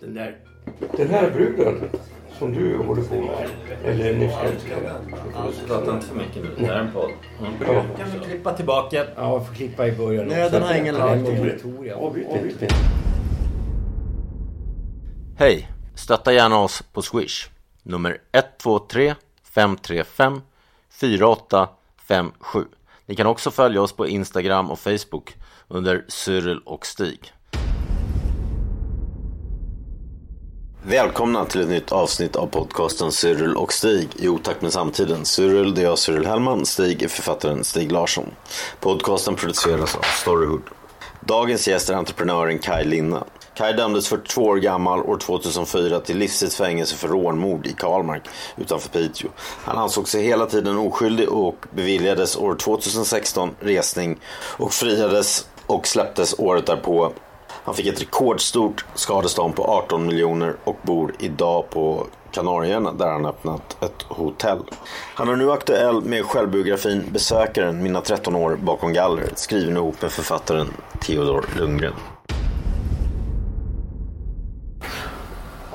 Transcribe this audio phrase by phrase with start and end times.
[0.00, 0.36] Den där,
[0.96, 1.90] den här bruden
[2.38, 3.48] som du håller på med,
[3.84, 4.34] eller nyss.
[5.66, 6.50] Prata inte för mycket nu.
[6.58, 7.10] Det här är en podd.
[7.66, 7.84] Ja.
[7.98, 9.06] Kan vi klippa tillbaka?
[9.16, 10.26] Ja, vi får klippa i början.
[10.26, 11.18] Nöden har ingen lag.
[11.94, 12.74] Avbryt inte.
[15.38, 15.68] Hej!
[15.94, 17.48] Stötta gärna oss på Swish.
[17.82, 20.40] Nummer 123 535
[20.90, 22.64] 4857.
[23.06, 25.36] Ni kan också följa oss på Instagram och Facebook
[25.68, 27.32] under Cyril och Stig.
[30.90, 35.24] Välkomna till ett nytt avsnitt av podcasten Cyril och Stig i otakt med samtiden.
[35.24, 36.66] Cyril, det är jag Cyril Hellman.
[36.66, 38.30] Stig är författaren Stig Larsson.
[38.80, 40.62] Podcasten produceras av Storyhood.
[41.20, 43.24] Dagens gäst är entreprenören Kai Linna.
[43.54, 48.22] Kai dömdes 42 år gammal år 2004 till livstids fängelse för rånmord i Kalmark
[48.56, 49.30] utanför Piteå.
[49.64, 56.34] Han ansåg sig hela tiden oskyldig och beviljades år 2016 resning och friades och släpptes
[56.38, 57.12] året därpå.
[57.64, 63.26] Han fick ett rekordstort skadestånd på 18 miljoner och bor idag på Kanarieöarna där han
[63.26, 64.62] öppnat ett hotell.
[65.14, 70.10] Han är nu aktuell med självbiografin Besökaren, mina 13 år bakom gallret, skriven ihop med
[70.10, 70.66] författaren
[71.00, 71.94] Theodor Lundgren.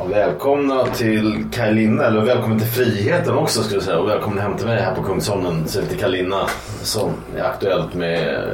[0.09, 3.99] Välkomna till Kaj Linna, eller välkommen till friheten också skulle jag säga.
[3.99, 6.49] Och välkommen hem till mig här på Kungsholmen, så till Kaj Linna
[6.81, 8.45] som är aktuellt med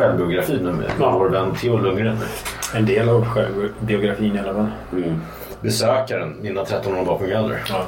[0.00, 1.18] eh, självbiografin med Ja.
[1.18, 2.16] vår vän Theo Lundgren.
[2.74, 4.68] En del av självbiografin i alla fall.
[5.62, 7.60] Besökaren, mina 13 år bakom galler.
[7.68, 7.86] Ja.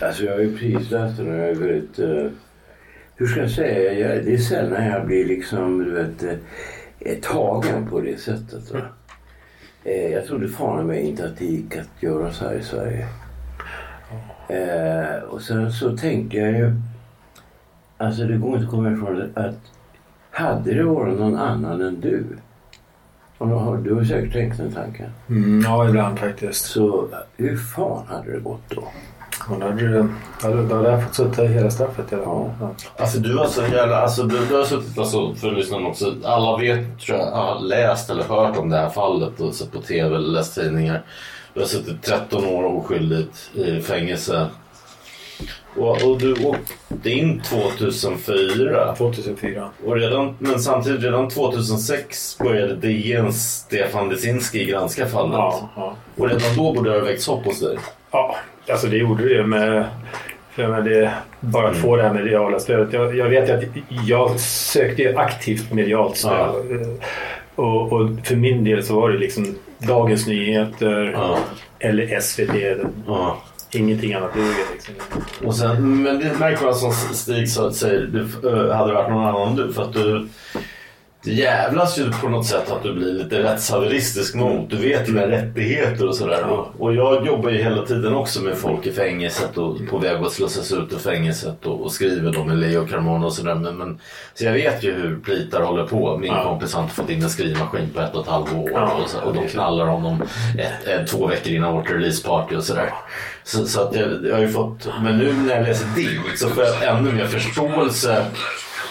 [0.00, 1.98] Alltså jag har ju prisläst den och jag är väldigt...
[1.98, 2.26] eh,
[3.16, 3.92] hur ska jag säga?
[3.92, 6.38] Jag, det är sällan jag blir liksom, du vet,
[7.00, 8.70] eh, tagen på det sättet.
[8.72, 8.80] Va?
[9.84, 13.06] Eh, jag trodde fan mig inte att det gick att göra så här i Sverige.
[14.48, 16.72] Eh, och sen så tänkte jag ju...
[17.98, 19.54] Alltså det går inte att komma ifrån att
[20.32, 22.26] hade det varit någon annan än du.
[23.38, 25.10] Och du har- du har säkert tänkt den tanken.
[25.28, 26.64] Mm, ja, ibland faktiskt.
[26.64, 28.84] Så hur fan hade det gått då?
[29.48, 30.08] Och då hade du,
[30.42, 32.50] då hade, då hade jag fått sitta hela straffet i fall.
[32.60, 32.70] Ja.
[32.96, 36.58] Alltså du har så jävla, alltså du, du har suttit, alltså för lyssnarna också, alla
[36.58, 40.16] vet tror jag, har läst eller hört om det här fallet och sett på tv
[40.16, 41.02] eller läst tidningar.
[41.54, 44.46] Du har suttit 13 år oskyldigt i fängelse.
[45.76, 48.94] Och, och du åkte in 2004.
[48.96, 49.70] 2004.
[49.86, 55.34] Och redan, men samtidigt redan 2006 började DNs Stefan Lesinski granska fallet.
[55.34, 55.96] Ja, ja.
[56.16, 57.78] Och redan då borde det ha väckts hopp hos dig.
[58.10, 58.36] ja,
[58.70, 59.84] alltså det gjorde det ju med...
[60.54, 62.92] För jag det, bara att få det här mediala stödet.
[62.92, 63.64] Jag, jag vet att
[64.06, 66.54] jag sökte aktivt medialt stöd.
[66.70, 67.62] Ja.
[67.64, 71.38] Och, och för min del så var det liksom Dagens Nyheter Ja.
[71.78, 72.84] eller SVT.
[73.06, 73.42] Ja.
[73.74, 74.94] Ingenting annat duger liksom.
[75.46, 79.10] Och sen, men det märker man som Stig sa, säger, du, eh, hade det varit
[79.10, 79.72] någon annan du.
[79.72, 80.28] För att du,
[81.24, 84.70] det jävlas ju på något sätt att du blir lite rättshaveristisk mot.
[84.70, 86.44] Du vet dina rättigheter och sådär.
[86.44, 90.16] Och, och jag jobbar ju hela tiden också med folk i fängelset och på väg
[90.16, 93.54] att slussas ut ur fängelset och, och skriver då med Leo Carmona och sådär.
[93.54, 93.98] Men, men,
[94.34, 96.18] så jag vet ju hur plitar håller på.
[96.18, 96.44] Min Ja.
[96.44, 98.70] kompis har inte fått in en skrivmaskin på ett och ett halvt år.
[98.72, 98.92] Ja.
[99.04, 100.22] Och, så, och de knallar honom
[100.58, 102.90] ett, ett, två veckor innan vårt releaseparty och sådär.
[103.44, 106.48] Så, så att jag, jag har ju fått, men nu när jag läser din så
[106.48, 108.24] får jag ännu mer förståelse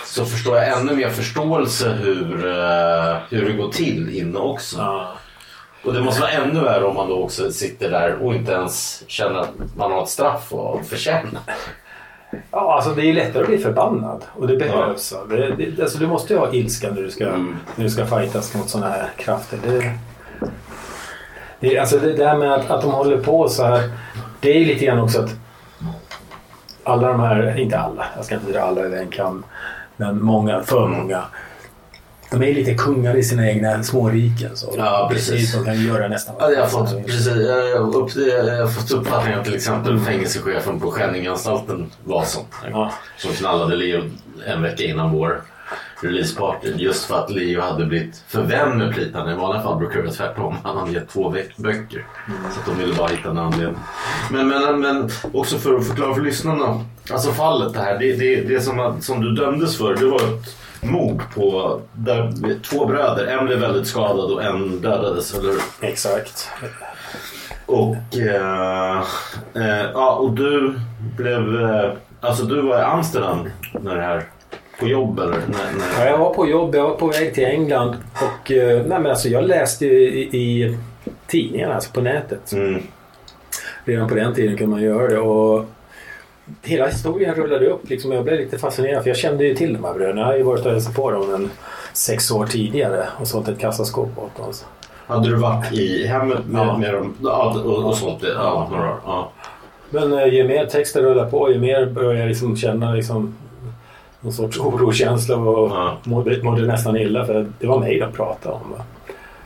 [0.06, 4.78] så förstår jag ännu mer förståelse hur, eh, hur det går till inne också.
[4.78, 5.14] Ja.
[5.84, 9.04] Och det måste vara ännu värre om man då också sitter där och inte ens
[9.08, 11.40] känner att man har ett straff att förtjäna.
[12.52, 15.12] Ja, alltså det är lättare att bli förbannad och det behövs.
[15.12, 15.20] va.
[15.30, 17.56] Det, det, alltså du måste ju ha ilska när du ska, Mm.
[17.76, 19.58] när du ska fightas mot sådana här krafter.
[19.68, 19.92] Det,
[21.60, 23.90] det, alltså det där med att, att de håller på så här.
[24.42, 25.30] Det är ju lite grann också att
[26.84, 29.44] alla de här, inte alla, jag ska inte dra alla över en kam,
[29.98, 31.24] men många, för många.
[32.32, 34.58] De är lite kungar i sina egna småriken.
[34.58, 34.74] Så.
[34.78, 35.54] Ja, precis.
[35.54, 37.06] De kan göra nästan Ja, jag, har fått, de vill.
[37.06, 42.24] precis, jag, har upp, jag har fått uppfattningen att till exempel fängelsechefen på Skänningeanstalten var
[42.24, 42.46] sån.
[42.72, 42.92] Ja.
[43.18, 44.04] Som knallade Leo
[44.48, 45.42] en vecka innan vår
[46.02, 46.74] releaseparty.
[46.76, 49.30] Just för att Leo hade blivit för vän med plitan.
[49.30, 50.58] I vanliga fall brukar det vara tvärtom.
[50.64, 52.06] Han hade gett två böcker.
[52.54, 53.78] Så att de ville bara hitta en anledning.
[54.32, 56.86] Men, men, men också för att förklara för lyssnarna.
[57.12, 58.00] Alltså fallet det här.
[58.00, 59.96] Det, det, det som, som du dömdes för.
[59.96, 63.26] Det var ett mord på där, två bröder.
[63.28, 65.62] En blev väldigt skadad och en dödades, eller hur?
[65.82, 66.50] Exakt.
[67.66, 68.98] Och, eh,
[69.56, 70.80] eh, ja, och du
[71.18, 71.62] blev...
[71.62, 71.92] Eh,
[72.22, 73.50] alltså du var i Amsterdam
[73.82, 74.24] när det här...
[74.82, 75.32] På jobb eller?
[75.32, 76.06] När, när...
[76.06, 79.06] Ja, jag var på jobb, jag var på väg till England och eh, nej, men
[79.06, 80.78] alltså, jag läste ju i, i
[81.28, 82.52] tidningarna, alltså på nätet.
[82.52, 82.82] Mm.
[83.86, 85.20] Redan på den tiden kunde man göra det.
[85.20, 85.66] Och
[86.64, 87.90] hela historien rullade upp.
[87.90, 90.22] Liksom, jag blev lite fascinerad för jag kände ju till de här bröderna.
[90.22, 91.50] Jag har ju varit och hälsat på dem en
[91.94, 94.54] sex år tidigare och sålt ett kassaskåp åt dem.
[94.54, 94.66] Så.
[95.08, 96.78] Hade du varit i hemmet med, Ja.
[96.78, 97.16] med dem
[97.66, 98.24] och, och sånt?
[98.36, 98.98] Ja, några år.
[99.06, 99.32] Ja.
[99.90, 103.36] Men eh, ju mer texten rullar på, ju mer börjar jag liksom känna liksom,
[104.22, 105.98] någon sorts orokänsla och Ja.
[106.04, 108.72] mådde, mådde nästan illa för det var mig de pratade om.
[108.72, 108.84] Va?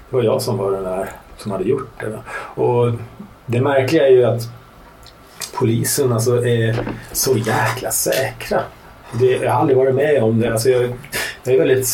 [0.10, 2.10] Det var jag som var den där som hade gjort det.
[2.10, 2.20] Va?
[2.64, 2.92] Och
[3.46, 4.42] det märkliga är ju att
[5.60, 6.80] polisen alltså är
[7.12, 8.62] så jäkla säkra.
[9.20, 10.52] Det, jag har aldrig varit med om det.
[10.52, 10.94] Alltså jag,
[11.44, 11.88] jag, är väldigt,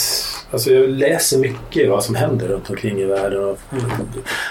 [0.51, 3.57] alltså jag läser mycket vad som händer runt omkring i världen och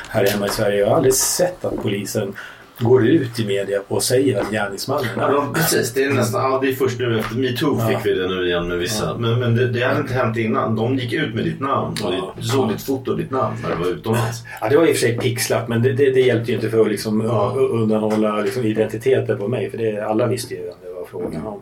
[0.09, 0.79] här hemma i Sverige.
[0.81, 2.35] Jag har aldrig sett att polisen
[2.81, 6.59] går ut i media och säger att gärningsmannen Ja, de, precis, det är nästan ja,
[6.63, 8.01] det är först nu efter metoo fick Ja.
[8.05, 9.17] vi det nu igen med vissa.
[9.19, 10.77] Men, men det, det hade inte hänt innan.
[10.77, 12.35] De gick ut med ditt namn och Ja.
[12.43, 14.43] såg ditt foto och ditt namn när du var utomlands.
[14.61, 16.71] Ja, det var i och för sig pixlat men det, det, det hjälpte ju inte
[16.71, 17.55] för att liksom, Ja.
[17.59, 19.71] undanhålla liksom, identiteten på mig.
[19.71, 21.61] För det, alla visste ju vem det var frågan om.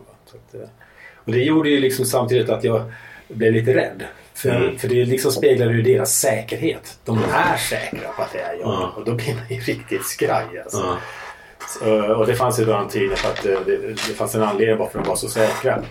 [0.53, 0.59] eh,
[1.25, 2.81] och det gjorde ju liksom samtidigt att jag
[3.27, 4.03] blev lite rädd.
[4.41, 4.77] För, Mm.
[4.77, 6.99] för det liksom speglade ju deras säkerhet.
[7.05, 8.59] De är säkra på att det är jag.
[8.61, 8.93] Ja.
[8.97, 10.45] Och då blir man ju riktigt skraj.
[10.63, 10.77] Alltså.
[10.77, 10.97] Ja.
[11.67, 14.77] Så, och det fanns ju då en tid att eh, det, det fanns en anledning
[14.77, 15.83] varför de var så säkra.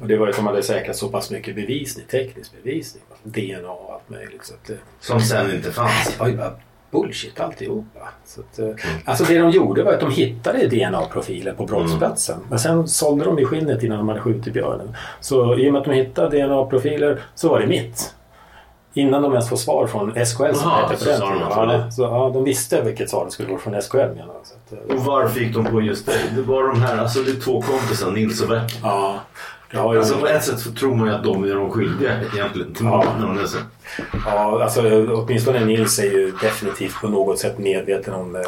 [0.00, 3.02] Och det var ju att de hade säkrat så pass mycket bevisning, teknisk bevisning.
[3.22, 4.44] DNA och allt möjligt.
[4.44, 6.18] Så att, eh, Som sen inte fanns.
[6.24, 6.52] det bara
[7.00, 8.00] bullshit alltihopa.
[8.26, 8.66] Så att, eh,
[9.04, 12.38] alltså det de gjorde var att de hittade DNA-profilen på brottsplatsen.
[12.50, 14.96] Men sen sålde de i skinnet innan de hade skjutit björnen.
[15.20, 18.14] Så i och med att de hittade DNA-profiler så var det mitt.
[18.96, 21.38] Innan de ens får svar från SKL som det hette på den tiden.
[21.50, 21.92] Ja, det.
[21.92, 24.34] så, ja, de visste vilket svar det skulle vara från SKL menar
[24.70, 24.78] jag.
[24.90, 26.16] Eh, Och varför fick de på just dig?
[26.36, 28.78] Det var de här, alltså det är två kompisar, Nils och Bertil.
[28.82, 29.20] Ja,
[29.72, 29.78] ju...
[29.98, 32.74] Alltså på ett sätt så tror man ju att de är de skyldiga egentligen.
[32.74, 33.04] Till Ja.
[33.18, 33.58] när man är så.
[34.26, 38.42] Ja, alltså åtminstone Nils är ju definitivt på något sätt medveten om eh,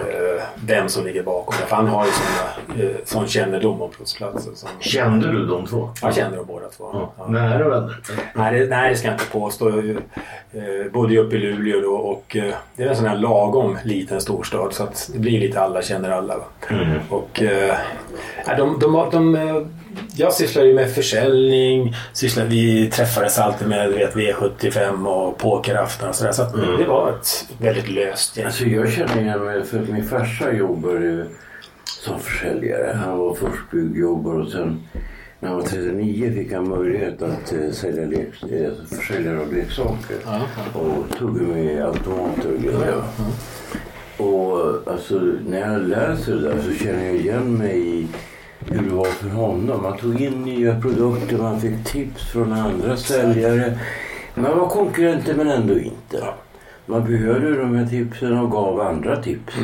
[0.00, 1.66] eh, vem som ligger bakom det.
[1.66, 4.56] För han har ju såna, eh, sån kännedom om brottsplatsen.
[4.56, 5.90] Som, Kände du de två?
[6.02, 6.90] jag känner dem båda två.
[6.92, 7.12] Ja.
[7.18, 7.26] Ja.
[7.28, 7.96] Nära vänner?
[8.34, 9.70] Nej, det, nej, det ska jag inte påstå.
[9.70, 13.16] Jag eh, bodde ju uppe i Luleå då och eh, det är en sån här
[13.16, 16.34] lagom liten storstad så att det blir lite alla känner alla.
[16.70, 16.98] Mm.
[17.10, 17.76] Och, eh,
[18.46, 19.68] ja, de, de, de, de,
[20.16, 21.94] jag sysslar ju med försäljning.
[22.12, 26.32] Sysslar, vi träffades alltid med vet, V75 och pokerafton och sådär.
[26.32, 26.78] Så Mm.
[26.78, 28.46] det var ett väldigt löst gäng.
[28.46, 31.24] Alltså jag känner igen mig för att min farsa jobbade ju
[31.86, 32.92] som försäljare.
[33.04, 34.80] Han var först byggjobbare och sen
[35.40, 40.16] när han var 39 fick han möjlighet att eh, sälja lek, eh, försäljare av leksaker.
[40.26, 40.40] Ja,
[40.80, 43.02] Och tuggummi, automater och grejer.
[44.16, 45.14] Och alltså
[45.48, 48.06] när jag läser det där så känner jag igen mig i
[48.66, 49.82] hur det var för honom.
[49.82, 53.78] Man tog in nya produkter, man fick tips från andra säljare.
[54.34, 56.16] Man var konkurrenter men ändå inte.
[56.20, 56.34] Ja.
[56.86, 59.54] Man behövde de här tipsen och gav andra tips.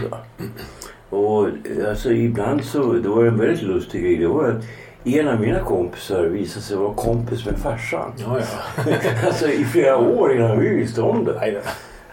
[1.10, 1.48] Och
[1.88, 4.16] alltså ibland så, det var en väldigt lustig grej.
[4.16, 4.64] Det var att
[5.04, 8.12] en av mina kompisar visade sig vara kompis med farsan.
[8.16, 8.92] Ja, ja.
[9.26, 11.62] alltså i flera år innan vi visste om det.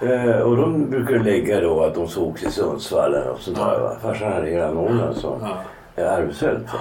[0.01, 3.79] Eh, och de brukade lägga då att de sågs i Sundsvall något sånt där.
[3.79, 3.97] Va?
[4.01, 5.57] Farsan hade hela Norrland som ja.
[5.97, 6.73] Arvsfält.
[6.73, 6.79] va.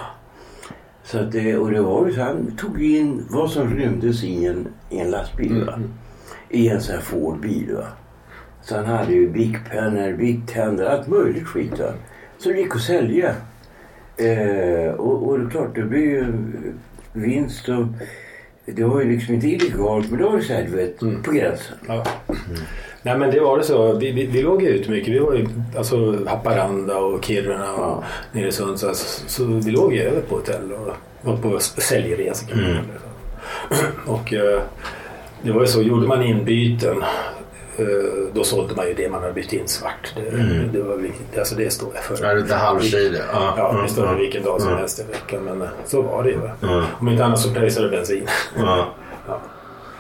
[1.04, 4.46] Så att det, och det var ju så han tog in vad som rymdes i
[4.46, 5.64] en, i en lastbil.
[5.64, 5.80] Va?
[6.49, 7.75] I en sån här Ford-bil.
[7.75, 7.87] Va?
[8.62, 11.78] Så han hade ju bickpennor, bicktänder, allt möjligt skit.
[11.78, 11.92] Va?
[12.38, 13.35] Så det gick att sälja.
[14.16, 16.32] Eh, och, och det är klart, det blev ju
[17.12, 17.87] vinst och
[18.66, 21.32] det var ju liksom inte illegalt men det var ju så här, du vet, på
[21.32, 21.76] gränsen.
[21.88, 22.04] Ja.
[23.07, 23.93] Nej men det var det så.
[23.93, 25.15] Vi, vi, vi låg ju ute mycket.
[25.15, 25.47] Vi var ju
[25.77, 28.05] alltså Haparanda och Kiruna och Ja.
[28.33, 28.95] nere i Sundsvall.
[28.95, 32.79] Så, så vi låg ju över på hotell och var på säljresa det.
[34.07, 34.61] Och eh,
[35.43, 37.03] det var ju så, gjorde man inbyten
[37.79, 37.85] eh,
[38.33, 40.15] då sålde man ju det man hade bytt in svart.
[40.17, 40.31] Det,
[40.73, 41.39] det, var, viktigt.
[41.39, 42.27] alltså det står jag för.
[42.27, 44.21] Ja, lite halvtjej Ja, det står det Mm.
[44.21, 45.43] vilken dag som helst i veckan.
[45.45, 46.39] Men eh, så var det ju.
[46.73, 46.85] Mm.
[47.01, 48.27] Om inte annat så pröjsade bensin.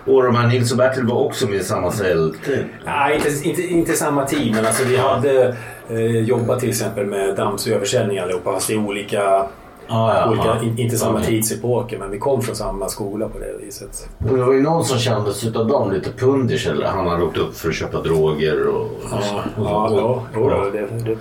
[0.06, 2.64] Och de här Nils och Bertil var också med i samma säljteam?
[2.84, 5.56] Nej, inte, inte, inte samma tid, men alltså vi hade
[5.88, 9.46] eh, jobbat till exempel med dammsugarförsäljning allihopa, fast i olika,
[9.88, 11.26] Ja, olika in, inte samma Okej.
[11.26, 14.08] tidsepoker, men vi kom från samma skola på det viset.
[14.30, 17.36] Och det var ju någon som kändes utav dem lite pundish eller han hade åkt
[17.36, 18.88] upp för att köpa droger och...
[19.10, 19.88] Ja, och, ja,
[20.34, 21.18] och, ja, då, det, det,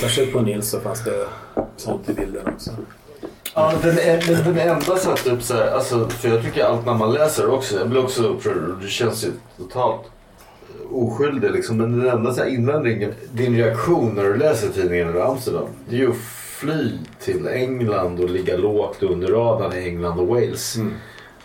[0.00, 1.26] särskilt på Nils så fanns det
[1.76, 2.70] sånt i bilden också.
[3.54, 6.94] Ja, den, den, den enda satt upp så här, alltså, för jag tycker allt när
[6.94, 9.28] man läser också, jag blir också upprörd och det känns ju
[9.58, 10.00] totalt
[10.90, 11.76] oskyldig liksom.
[11.76, 15.94] Men den enda så här invändningen, din reaktion när du läser tidningen i Amsterdam, det
[15.96, 16.16] är ju att
[16.56, 16.90] fly
[17.20, 20.76] till England och ligga lågt under radarn i England och Wales.
[20.76, 20.92] Mm.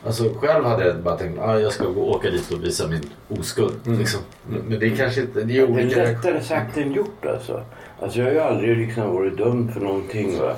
[0.06, 2.64] Alltså själv hade jag bara tänkt att ah, jag ska gå och åka dit och
[2.64, 3.02] visa min
[3.40, 3.74] oskuld.
[3.86, 4.00] Mm.
[4.00, 4.20] Liksom.
[4.50, 7.26] Men- Men det är kanske inte, det är Det är olika lättare sagt än gjort
[7.26, 7.62] alltså.
[8.00, 10.40] Alltså jag har ju aldrig liksom varit dömd för någonting.
[10.40, 10.56] Va?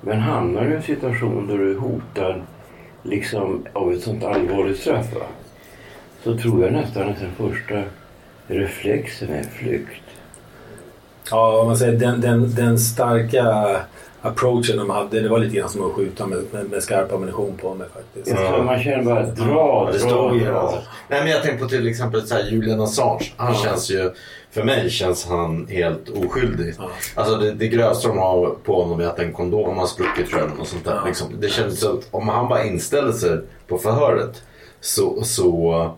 [0.00, 2.42] Men hamnar du i en situation då du är hotad
[3.02, 5.14] liksom, av ett sånt allvarligt straff.
[5.14, 5.26] Va?
[6.24, 7.82] Så tror jag nästan att den första
[8.46, 10.02] reflexen är flykt.
[11.30, 13.76] Ja, om man säger den, den, den starka
[14.22, 17.56] approachen de hade, det var lite grann som att skjuta med, med, med skarp ammunition
[17.56, 18.38] på mig faktiskt.
[18.40, 18.62] Ja.
[18.62, 20.44] Man känner bara dra, Ja, det dra, står ju.
[20.44, 20.74] dra.
[21.08, 23.32] Nej men jag tänker på till exempel så här, Julian Assange.
[23.36, 24.10] Han känns ju,
[24.50, 26.74] för mig känns han helt oskyldig.
[26.78, 26.90] Ja.
[27.14, 30.40] Alltså det, det grövsta de har på honom är att en kondom har spruckit tror
[30.40, 30.60] jag.
[30.60, 30.94] Och sånt där.
[30.94, 31.06] Ja.
[31.06, 31.26] Liksom.
[31.40, 34.42] Det känns så att om han bara inställer sig på förhöret
[34.80, 35.90] så, så,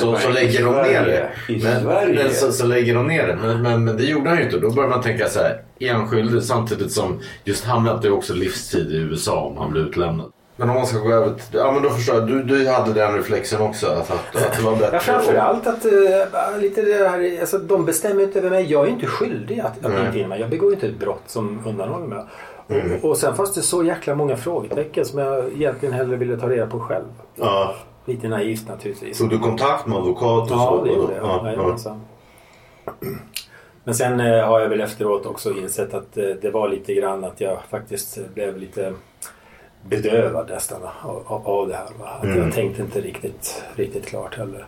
[0.00, 1.30] så, så lägger de ner det.
[1.62, 1.84] Men,
[2.14, 3.36] men, så, så lägger de ner det.
[3.42, 4.58] Men, men, men det gjorde han ju inte.
[4.58, 5.62] Då börjar man tänka så här.
[6.06, 6.42] Skyldig?
[6.42, 10.32] Samtidigt som just han väntar ju också livstid i USA om han blir utlämnad.
[10.56, 11.44] Men om man ska gå över till...
[11.52, 12.26] Ja men då förstår jag.
[12.26, 13.86] Du, du hade den reflexen också.
[13.86, 14.90] Att, att, att det var bättre.
[14.92, 18.72] Ja, framförallt att uh, lite det här, alltså, de bestämmer inte över mig.
[18.72, 20.40] Jag är inte skyldig att, att mig.
[20.40, 22.24] Jag begår inte ett brott som undanhåller mig.
[22.68, 22.96] Mm.
[23.02, 26.48] Och, och sen fanns det så jäkla många frågetecken som jag egentligen hellre ville ta
[26.48, 27.04] reda på själv.
[27.34, 27.74] Ja.
[28.04, 29.18] Lite naivt naturligtvis.
[29.18, 30.84] Tog du kontakt med advokat och Ja, så?
[30.84, 31.24] det gjorde jag.
[31.56, 31.96] Ja, ja.
[33.84, 37.24] Men sen eh, har jag väl efteråt också insett att eh, det var lite grann
[37.24, 38.92] att jag faktiskt blev lite
[39.88, 41.88] bedövad nästan av, av, av det här.
[42.00, 42.06] Va?
[42.18, 42.38] Att Mm.
[42.38, 44.66] Jag tänkte inte riktigt, riktigt klart heller.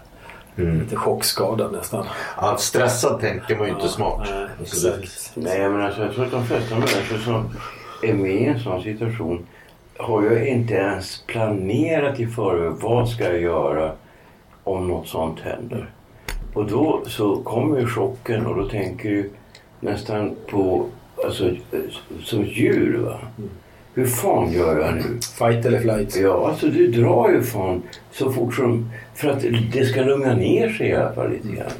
[0.57, 0.81] Mm.
[0.81, 2.07] Lite chockskadad nästan.
[2.37, 4.29] Att stressad tänker man ju inte smart.
[4.31, 5.37] Nej, Alltså, det- exakt.
[5.37, 7.45] Nej, men alltså, jag tror att de flesta människor som
[8.03, 9.47] är med i en sån situation
[9.99, 13.93] har ju inte ens planerat i förväg vad ska jag göra
[14.65, 15.91] om något sånt händer.
[16.55, 19.31] Och då så kommer ju chocken och då tänker du
[19.81, 20.87] nästan på,
[21.25, 21.51] alltså
[22.23, 23.19] som djur va.
[23.95, 25.03] Hur fan gör jag nu?
[25.39, 26.17] Fight eller flight.
[26.17, 27.83] Ja, alltså du drar ju fan
[28.13, 28.91] så fort som...
[29.15, 31.71] För att det ska lugna ner sig i alla fall lite grann.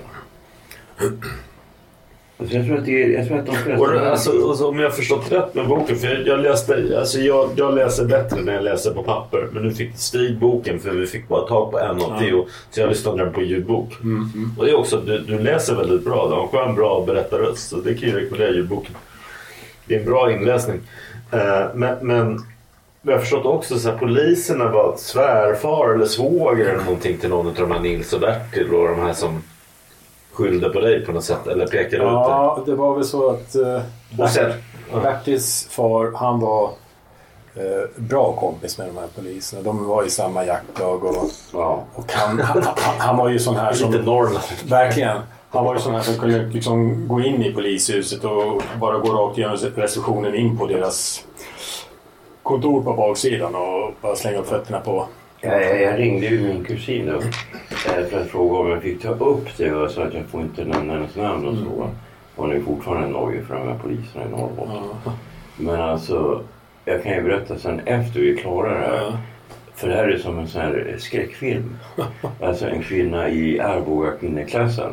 [2.39, 3.81] Alltså jag, tror att det är, jag tror att de flesta...
[3.83, 7.19] Och, alltså, alltså, om jag har förstått rätt med boken, för jag, jag, läste, alltså,
[7.19, 9.49] jag, jag läser bättre när jag läser på papper.
[9.53, 12.19] Men nu fick Stig boken för vi fick bara tag på en av Ja.
[12.21, 12.47] tio.
[12.71, 13.93] Så jag lyssnade den på ljudbok.
[14.03, 14.51] Mm.
[14.59, 16.29] Och det är också, du, du läser väldigt bra.
[16.29, 17.69] Du har en skön bra berättarröst.
[17.69, 18.95] Så det kan jag rekommendera ljudboken.
[19.87, 20.81] Det är en bra inläsning.
[21.35, 22.47] Eh, men, men
[23.03, 27.55] jag har förstått också att poliserna var svärfar eller svåger eller någonting till någon av
[27.55, 29.43] de här Nils och Bertil och de här som
[30.33, 31.47] skyllde på dig på något sätt.
[31.47, 32.09] Eller pekade ut dig.
[32.09, 33.51] Ja, det var väl så att
[34.31, 34.53] sen,
[35.03, 36.65] Bertils far, han var
[37.55, 39.63] eh, bra kompis med de här poliserna.
[39.63, 41.85] De var i samma jaktlag och, Ja.
[41.95, 43.93] och han, han, han, han var ju sån här som...
[43.93, 44.45] lite Norrland.
[44.69, 45.19] Verkligen.
[45.55, 49.13] Han var ju sån här som kunde liksom gå in i polishuset och bara gå
[49.13, 51.27] rakt igenom receptionen in på deras
[52.43, 55.07] kontor på baksidan och bara slänga upp fötterna på.
[55.41, 59.03] Jag, jag, jag ringde ju min kusin då, eh, för att fråga om jag fick
[59.03, 61.89] ta upp det och så att jag får inte nämna hennes namn och så.
[62.37, 64.83] Hon är fortfarande nojig för de här poliserna i Norrbotten.
[65.57, 66.43] Men alltså,
[66.85, 69.19] jag kan ju berätta sen efter vi är klara det här.
[69.75, 71.77] För det här är som en sån här skräckfilm.
[72.41, 74.93] Alltså en kvinna i Arboga kvinneklassen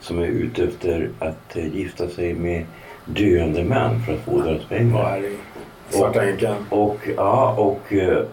[0.00, 2.64] som är ute efter att eh, gifta sig med
[3.04, 5.22] döende män för att få deras pengar.
[5.88, 6.56] Svarta änkan.
[6.70, 8.24] Och, ja, och eh,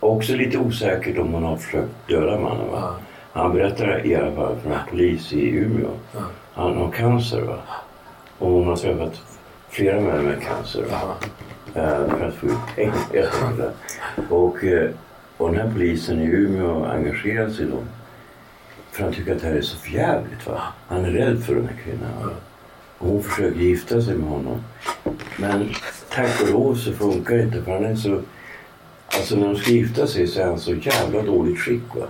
[0.00, 2.70] också lite osäkert om hon har försökt döda mannen.
[2.70, 2.78] Va?
[2.80, 2.94] Ja.
[3.32, 5.90] Han berättar i alla fall för en polis i Umeå.
[6.12, 6.20] Ja.
[6.54, 7.40] Han har cancer.
[7.40, 7.58] Va?
[8.38, 9.22] Och hon har träffat
[9.68, 10.84] flera män med cancer.
[10.90, 11.14] Va?
[11.74, 13.70] Eh, för att få ut pengar.
[14.30, 14.90] Och, eh,
[15.36, 17.78] och den här polisen i Umeå engagerar sig då.
[18.90, 20.46] För han tycker att det här är så förjävligt.
[20.46, 20.62] Va?
[20.88, 22.10] Han är rädd för den här kvinnan.
[22.22, 22.30] Va?
[22.98, 24.60] Och hon försöker gifta sig med honom.
[25.36, 25.68] Men
[26.10, 28.20] tack och lov så funkar det inte för han är så...
[29.06, 32.06] Alltså när de ska gifta sig så är han så jävla dåligt skick va.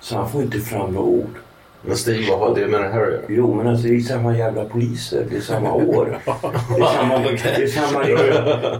[0.00, 1.38] Så han får inte fram några ord.
[1.86, 3.20] Men Stig, vad har det med det här att göra?
[3.28, 5.26] Jo men alltså det är samma jävla poliser.
[5.30, 6.18] Det är samma år.
[6.76, 8.02] Det är samma, det är samma,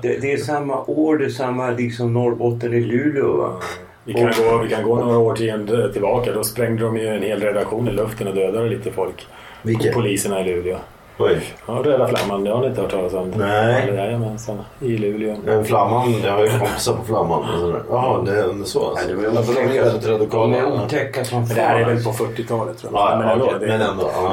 [0.02, 3.60] det, det är samma år, det är samma liksom Norrbotten i Luleå va.
[4.04, 6.32] Vi kan, gå, vi kan gå några årtionden tillbaka.
[6.32, 9.26] Då sprängde de ju en hel redaktion i luften och dödade lite folk.
[9.62, 9.92] Vilka?
[9.92, 10.76] Poliserna i Luleå.
[11.18, 11.42] Oj.
[11.66, 13.30] Ja, Röda Flamman, det har ni inte hört talas om?
[13.36, 13.88] Nej.
[13.94, 15.36] Jajamensan, i Luleå.
[15.44, 17.44] Men Flamman, jag har ju kompisar på Flamman.
[17.90, 19.10] Jaha, det är så alltså.
[19.10, 21.98] Ja, det var för är väldigt De är otäcka som Men det här är väl
[21.98, 22.14] fan.
[22.16, 23.00] på 40-talet tror jag.
[23.12, 23.44] Ja, men ändå.
[23.44, 24.10] okej, det- men ändå.
[24.14, 24.32] Ja.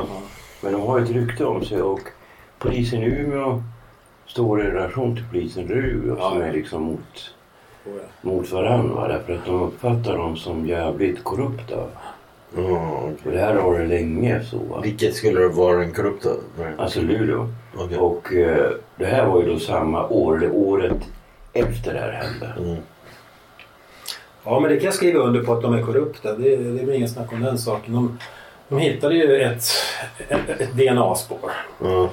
[0.62, 2.00] Men de har ju ett rykte om sig och
[2.60, 3.64] polisen i Umeå
[4.28, 6.30] står i relation till polisen i Luleå Ja.
[6.30, 7.00] som är liksom mot
[7.86, 7.94] jag.
[8.32, 11.76] mot varandra därför att de uppfattar dem som jävligt korrupta.
[12.56, 14.58] Och det här har det länge så.
[14.58, 14.82] va.
[14.84, 16.30] Vilket skulle det vara den korrupta?
[16.78, 17.48] Alltså Luleå.
[17.76, 17.98] Okej.
[17.98, 20.98] Och eh, det här var ju då samma år, eller året
[21.54, 22.54] efter det här hände.
[22.58, 22.82] Mm.
[24.44, 26.36] Ja, men det kan jag skriva under på att de är korrupta.
[26.36, 27.94] Det, det är ingen snack om den saken.
[27.94, 28.18] De,
[28.70, 29.64] de hittade ju ett,
[30.28, 31.52] ett, ett DNA-spår.
[31.84, 32.10] Ja.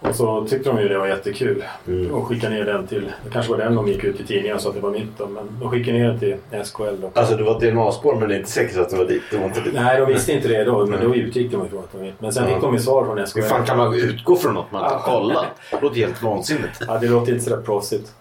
[0.00, 1.64] Och så tyckte de ju det var jättekul.
[1.86, 2.14] Mm.
[2.14, 4.68] Och skickade ner den till, det kanske var den de gick ut i tidningen sa
[4.68, 7.10] att det var mitt då, men de skickade ner den till SKL då.
[7.14, 9.22] Alltså det var DNA-spår men det är inte säkert att det var dit.
[9.30, 9.74] Det var inte dit.
[9.74, 12.20] Nej, de visste inte det då, men då utgick de ifrån att de mitt.
[12.20, 12.54] Men sen Ja.
[12.54, 13.40] fick de ju svar från SKL.
[13.40, 15.46] Hur fan kan man utgå från något man inte har kollat?
[15.70, 16.80] Det låter helt vansinnigt.
[16.88, 18.12] Ja, det låter inte sådär proffsigt.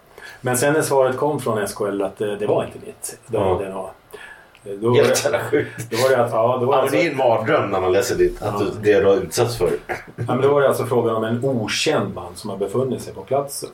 [0.41, 3.62] Men sen när svaret kom från SKL att eh, det var inte mitt Ja.
[3.63, 3.86] DNA.
[4.69, 5.69] Eh, Då, var Helt det, jävla sjukt.
[5.91, 7.91] då var det ja, då var Ja, det alltså, det är en mardröm när man
[7.91, 8.65] läser ditt, att Ja.
[8.81, 9.71] det du har utsatts för.
[9.88, 13.13] ja, men då var det alltså frågan om en okänd man som har befunnit sig
[13.13, 13.69] på platsen.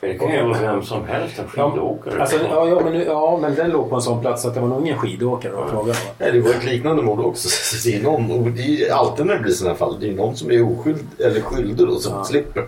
[0.00, 2.20] Det kan ju vara vem som helst, en skidåkare.
[2.20, 4.60] Alltså, ja, ja, men, nu- ja, men den låg på en sån plats att det
[4.60, 5.98] var nog ingen skidåkare de frågade.
[6.18, 7.48] Nej, det var ett liknande mord också.
[7.76, 9.96] Så det är, någon, det är ju alltid när det blir sådana här fall.
[10.00, 12.24] Det är ju någon som är oskyldig eller skyldig då som Ja.
[12.24, 12.64] slipper.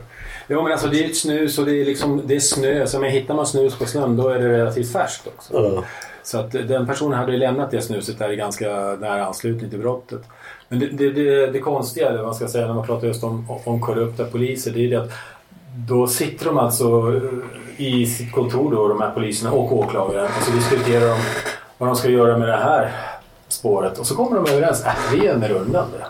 [0.47, 2.87] Ja, men alltså det är ett snus och det är, liksom, det är snö.
[2.87, 5.55] Så men hittar man snus på snön då är det relativt färskt också.
[5.75, 5.85] Ja.
[6.27, 8.67] Så att den personen hade lämnat det snuset där i ganska
[9.01, 10.23] nära anslutning till brottet.
[10.69, 13.61] Men det, det, det, det konstiga, det man ska säga, när man pratar just om,
[13.65, 15.13] om korrupta poliser, det är det att
[15.89, 20.43] då sitter de alltså eh, i sitt kontor då, de här poliserna och åklagaren och
[20.43, 21.17] så diskuterar de
[21.79, 22.93] vad de ska göra med det här
[23.49, 23.99] spåret.
[23.99, 26.07] Och så kommer de överens, äh, vi gömmer undan det.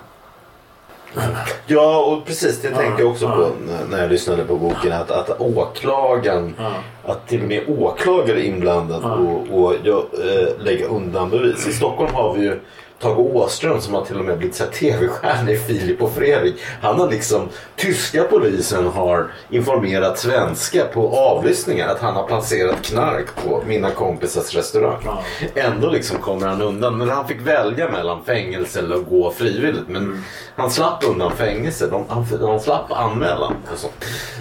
[1.66, 3.36] Ja, och precis det Ja, tänkte jag också ja.
[3.36, 3.50] på
[3.90, 4.92] när- jag lyssnade på boken.
[4.92, 6.72] Att, att åklagaren, Ja.
[7.04, 11.66] att till och med åklagare är inblandad och, och jag, eh, lägga undan bevis.
[11.68, 12.60] I Stockholm har vi ju
[13.00, 16.54] Tage Åström som har till och med blivit tv-stjärna i Filip och Fredrik.
[16.82, 23.26] Han har liksom, tyska polisen har informerat svenska på avlyssningar att han har placerat knark
[23.44, 25.02] på mina kompisars restaurang.
[25.04, 25.22] Ja.
[25.54, 26.98] Ändå liksom kommer han undan.
[26.98, 29.88] Men han fick välja mellan fängelse eller att gå frivilligt.
[29.88, 30.24] Men
[30.56, 31.86] han slapp undan fängelse.
[31.86, 33.54] De, han, han slapp anmälan.
[33.72, 33.88] Och så.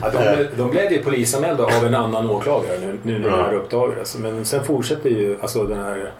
[0.02, 3.54] Ja, de, de blev ju polisanmälda av en annan åklagare nu, nu när det här
[3.54, 4.18] uppdagades.
[4.18, 6.12] Men sen fortsätter ju alltså den här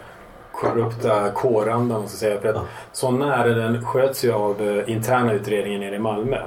[0.60, 2.40] korrupta kårandan, måste jag säga.
[2.40, 6.38] För att sådana ärenden sköts ju av eh, interna utredningen nere i Malmö.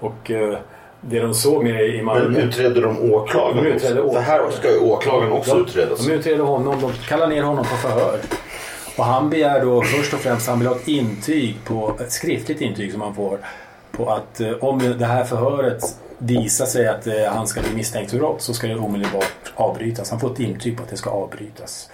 [0.00, 0.58] Och eh,
[1.00, 2.28] det de såg med i Malmö...
[2.28, 4.14] Men utreder de åklagaren De utreder också?
[4.14, 4.52] För här åklagaren.
[4.52, 6.06] ska ju åklagaren också de, utredas.
[6.06, 8.18] De utreder honom, de kallar ner honom på förhör.
[8.98, 12.60] Och han begär då först och främst han vill ha ett intyg, på, ett skriftligt
[12.60, 13.38] intyg som han får
[13.92, 15.82] på att eh, om det här förhöret
[16.18, 20.10] visar sig att han ska bli misstänkt för brott så ska det omedelbart avbrytas.
[20.10, 21.90] Han får ett intyg på att det ska avbrytas.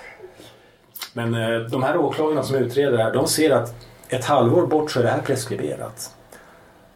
[1.16, 3.74] Men eh, de här åklagarna som utreder det här, de ser att
[4.08, 6.14] ett halvår bort så är det här preskriberat.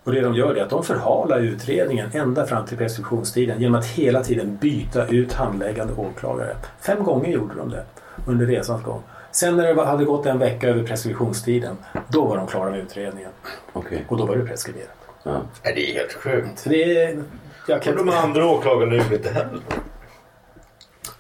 [0.05, 3.87] Och det de gör är att de förhalar utredningen ända fram till preskriptionstiden genom att
[3.87, 6.57] hela tiden byta ut handläggande åklagare.
[6.81, 7.85] Fem gånger gjorde de det
[8.27, 9.03] under resans gång.
[9.31, 11.77] Sen när det hade gått en vecka över preskriptionstiden,
[12.09, 13.31] då var de klara med utredningen.
[13.73, 14.05] Okej.
[14.09, 14.97] Och då var det preskriberat.
[15.23, 15.43] Ja.
[15.63, 16.65] Det är helt sjukt.
[16.65, 17.23] Det är...
[17.69, 19.61] Jag Och kan de andra åklagarna gjorde inte heller.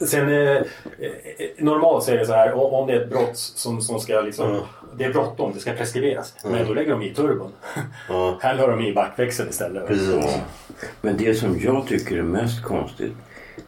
[0.06, 0.62] Sen eh, eh,
[1.58, 4.50] normalt så är det så här om det är ett brott som, som ska liksom...
[4.50, 4.62] Mm.
[4.96, 6.34] Det är bråttom, det ska preskriberas.
[6.44, 7.52] Men då lägger de i turbon.
[8.08, 8.38] Ja.
[8.42, 9.86] Här la de i backväxeln istället.
[9.86, 10.38] Precis.
[11.00, 13.12] Men det som jag tycker är mest konstigt,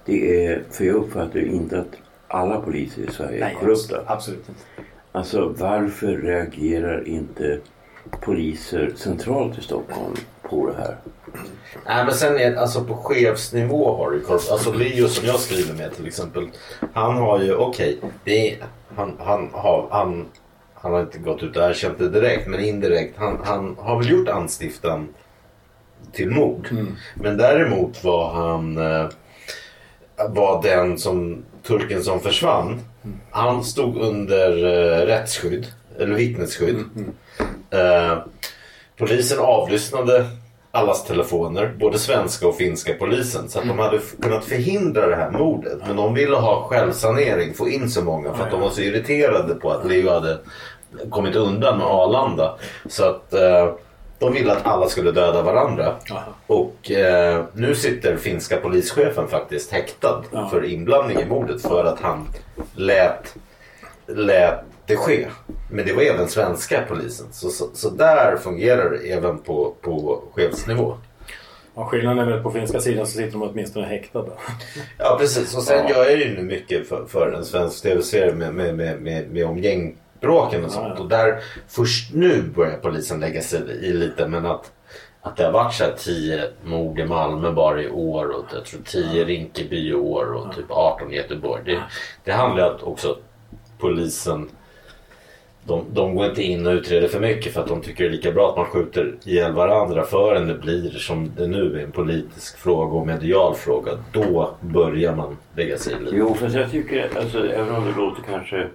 [0.05, 1.97] det är, för jag uppfattar inte att
[2.29, 4.03] alla poliser i Sverige är Nej, korrupta.
[4.07, 4.61] absolut inte.
[5.13, 7.59] Alltså varför reagerar inte
[8.21, 10.97] poliser centralt i Stockholm på det här?
[11.87, 14.51] Nej men sen är alltså på chefsnivå har du ju korrupt.
[14.51, 16.49] Alltså Leo som jag skriver med till exempel.
[16.93, 18.59] Han har ju, okej, det är,
[18.97, 20.27] han, han, har, han,
[20.75, 23.19] han har inte gått ut och erkänt det direkt men indirekt.
[23.19, 25.09] Han, han har väl gjort anstiftan
[26.13, 26.69] till mord.
[27.15, 29.09] Men däremot var han eh,
[30.29, 32.81] var den som turken som försvann.
[33.31, 35.67] Han stod under eh, rättsskydd
[35.99, 36.85] eller vittnesskydd.
[37.73, 38.19] Eh,
[38.99, 40.27] polisen avlyssnade
[40.71, 43.49] allas telefoner, både svenska och finska polisen.
[43.49, 45.79] Så att de hade kunnat förhindra det här mordet.
[45.87, 49.55] Men de ville ha självsanering, få in så många för att de var så irriterade
[49.55, 50.39] på att Leo hade
[51.11, 52.57] kommit undan med Arlanda.
[52.89, 53.73] Så att eh,
[54.19, 55.95] de ville att alla skulle döda varandra.
[56.11, 56.23] Aha.
[56.47, 60.49] Och eh, nu sitter finska polischefen faktiskt häktad Ja.
[60.49, 62.29] för inblandning i mordet för att han
[62.77, 63.35] lät,
[64.07, 65.27] lät det ske.
[65.71, 67.27] Men det var även svenska polisen.
[67.33, 70.97] Så, så, så där fungerar det även på, på chefsnivå.
[71.75, 74.31] Ja, skillnaden är väl på finska sidan så sitter de åtminstone häktade.
[74.99, 75.91] Ja precis och sen Ja.
[75.91, 79.47] gör jag ju nu mycket för, för en svensk tv-serie med, med, med, med, med
[79.47, 80.87] om gängbråken och sånt.
[80.89, 81.03] Ja, ja.
[81.03, 84.73] Och där först nu börjar polisen lägga sig i lite men att
[85.25, 88.65] att det har varit så här 10 mord i Malmö bara i år och jag
[88.65, 91.63] tror 10 Rinkeby i år och typ 18 i Göteborg.
[91.65, 91.83] Det,
[92.25, 93.19] det handlar att också
[93.79, 94.49] polisen
[95.65, 98.13] de, de går inte in och utreder för mycket för att de tycker det är
[98.13, 101.93] lika bra att man skjuter ihjäl varandra förrän det blir som det nu är en
[101.93, 103.93] politisk fråga och medial fråga.
[104.13, 105.97] Då börjar man lägga sig i.
[106.13, 108.69] Jo, för jag tycker, alltså, även om det låter kanske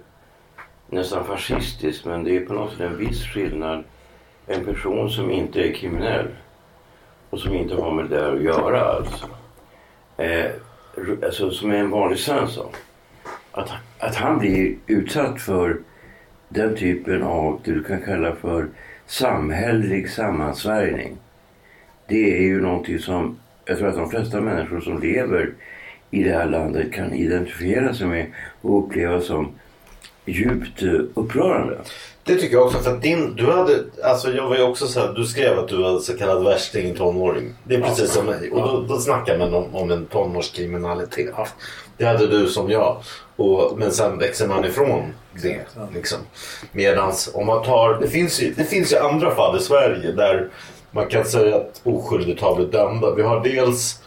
[0.90, 3.84] nästan fascistiskt, men det är på något sätt en viss skillnad.
[4.46, 6.26] En person som inte är kriminell
[7.30, 9.26] och som inte har med det där att göra alltså.
[10.16, 10.50] Eh,
[11.24, 12.70] alltså som är en vanlig Svensson.
[13.52, 15.78] Att, att han blir utsatt för
[16.48, 18.68] den typen av, du kan kalla för
[19.06, 21.16] samhällelig sammansvärjning.
[22.08, 25.54] Det är ju någonting som jag tror att de flesta människor som lever
[26.10, 28.26] i det här landet kan identifiera sig med
[28.60, 29.52] och uppleva som
[30.24, 31.78] djupt eh, upprörande.
[32.24, 32.78] Det tycker jag också.
[32.78, 35.68] För att din, du hade, alltså jag var ju också så här, du skrev att
[35.68, 37.54] du var så kallad värsting tonåring.
[37.64, 38.50] Det är precis som mig.
[38.50, 41.34] Och då, då snackar man om, om en tonårskriminalitet.
[41.98, 42.96] Det hade du som jag.
[43.36, 45.60] Och, men sen växer man ifrån det.
[45.94, 46.18] Liksom.
[46.72, 50.48] Medans om man tar, det finns, ju, det finns ju andra fall i Sverige där
[50.90, 53.14] man kan säga att oskyldigt har blivit dömda.
[53.14, 54.02] Vi har dels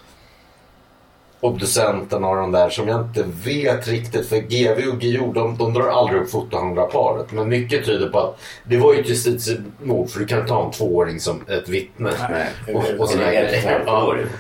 [1.42, 5.74] obducenten och de där som jag inte vet riktigt för GV och GO de, de
[5.74, 7.32] drar aldrig upp fotohandlarparet.
[7.32, 10.66] Men mycket tyder på att det var ju ett justitiemord för du kan inte ha
[10.66, 12.12] en tvååring som ett vittne.
[12.30, 13.86] Nej, och, och, grejer.
[13.88, 13.88] halvt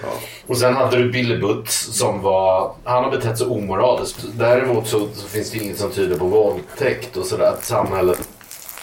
[0.02, 0.08] Ja.
[0.48, 4.26] och sen hade du Billy Butts som var, han har betett sig omoraliskt.
[4.34, 7.46] Däremot så, så finns det inget som tyder på våldtäkt och sådär.
[7.46, 8.30] Att samhället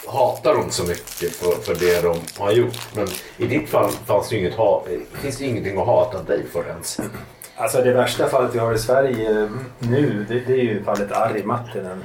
[0.07, 2.78] hatar dem så mycket för, för det de har gjort.
[2.94, 4.54] Men i ditt fall fanns det inget
[5.12, 7.00] finns det ingenting att hata dig för ens.
[7.59, 11.42] Alltså det värsta fallet vi har i Sverige nu det, det är ju fallet Ari
[11.44, 12.05] Mattinen.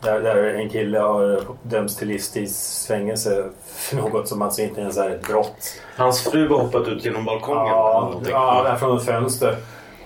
[0.00, 4.96] Där, där en kille har dömts till livstids fängelse för något som alltså inte ens
[4.96, 5.80] är ett brott.
[5.96, 7.66] Hans fru har hoppat ut genom balkongen.
[7.66, 9.56] Ja, ja, från ett fönster.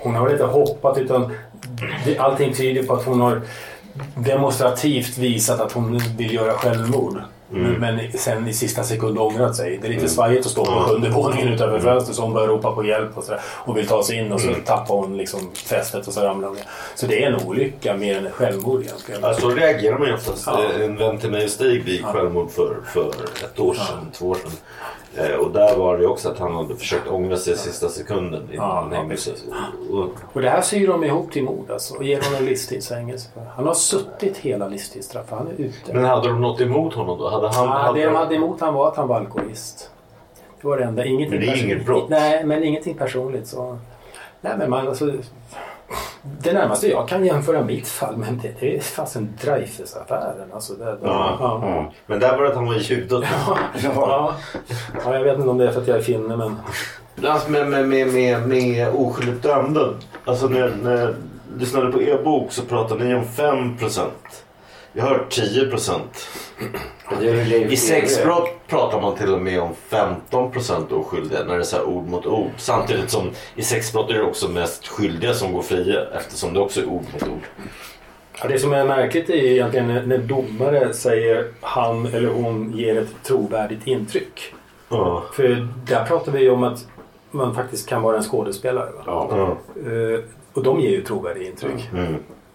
[0.02, 1.32] Hon har väl inte hoppat utan
[2.18, 3.40] allting tyder på att hon har
[4.14, 7.22] demonstrativt visat att hon vill göra självmord.
[7.54, 7.72] Mm.
[7.80, 9.78] Men sen i sista sekund ångrat sig.
[9.82, 12.72] Det är lite svajigt att stå på sjunde våningen utanför fönstret så hon börjar ropa
[12.72, 14.60] på hjälp och, så och vill ta sig in och så Mm.
[14.60, 16.66] tappar hon liksom fästet och så ramlar hon ner.
[16.94, 19.20] Så det är en olycka mer än ett självmord egentligen.
[19.22, 20.46] Ja, så reagerar man ju oftast.
[20.46, 20.62] Ja.
[20.80, 23.08] En vän till mig Stig begick självmord för, för
[23.44, 24.50] ett år sedan, två år sedan.
[25.16, 28.42] Eh, och där var det också att han hade försökt ångra sig i sista sekunden
[28.52, 29.34] innan Ja, han hängde sig.
[29.90, 33.28] Och, Och det här syr de ihop till mord alltså och ger honom livstidsfängelse.
[33.34, 33.42] för.
[33.56, 35.38] Han har suttit hela livstidsstraffet.
[35.38, 35.92] Han är ute.
[35.92, 37.28] men hade de något emot honom då?
[37.30, 39.90] Hade han, Ja, hade det de hade emot han var att han var alkoholist.
[40.60, 41.04] Det var det enda.
[41.04, 42.08] Ingenting Men det är inget brott.
[42.08, 43.46] Nej, men ingenting personligt.
[43.46, 43.78] Så...
[44.40, 45.12] Nej, men man, alltså,
[46.22, 50.52] det närmaste jag kan jämföra mitt fall med det, det är fasen Dreyfusaffären.
[50.52, 51.92] Alltså, det, Ja, ja.
[52.06, 53.24] Men där var det att han var i judot.
[53.82, 54.34] Ja.
[55.04, 56.56] ja, jag vet inte om det är för att jag är finne, men...
[57.26, 59.88] Alltså med, med, med, med, med oskyldigt dömda.
[60.24, 61.14] Alltså när, när jag
[61.58, 64.00] lyssnade på er bok så pratade ni om 5%
[64.92, 66.51] Jag har hört 10 Det är väl Leif
[67.70, 71.84] I sexbrott pratar man till och med om 15% oskyldiga när det är så här
[71.84, 72.50] ord mot ord.
[72.56, 76.80] Samtidigt som i sexbrott är det också mest skyldiga som går fria eftersom det också
[76.80, 77.42] är ord mot ord.
[78.40, 82.98] Ja, det som är märkligt är egentligen när, när domare säger han eller hon ger
[82.98, 84.54] ett trovärdigt intryck.
[84.88, 85.24] Ja.
[85.32, 86.86] För där pratar vi om att
[87.30, 88.90] man faktiskt kan vara en skådespelare.
[88.90, 89.02] Va?
[89.06, 89.28] Ja.
[89.30, 89.56] Ja.
[89.90, 90.20] Eh,
[90.52, 91.90] och de ger ju trovärdiga intryck.
[91.92, 92.14] Mm.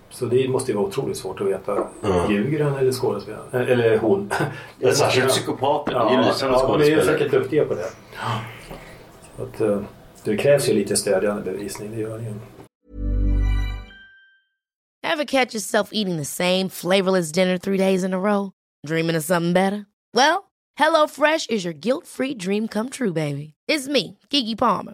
[0.09, 1.87] Så det måste ju vara otroligt svårt att veta.
[2.01, 2.31] Ja.
[2.31, 3.45] Ljuger han eller skådespelaren?
[3.53, 4.31] Eh, Eller hon.
[4.79, 5.91] Ja, Särskilt psykopater.
[5.93, 7.89] Det är ju Ja, lysande ja, de är säkert duktiga på det.
[9.43, 9.81] Att, eh,
[10.23, 12.33] det krävs ju lite stödjande bevisning, det gör det ju.
[15.13, 18.51] Ever catch yourself eating the same flavorless dinner three days in a row?
[18.87, 19.85] Dreaming of something better?
[20.13, 20.43] Well,
[20.79, 23.53] HelloFresh is your guilt-free dream come true, baby.
[23.71, 24.93] It's me, Kiki Palmer.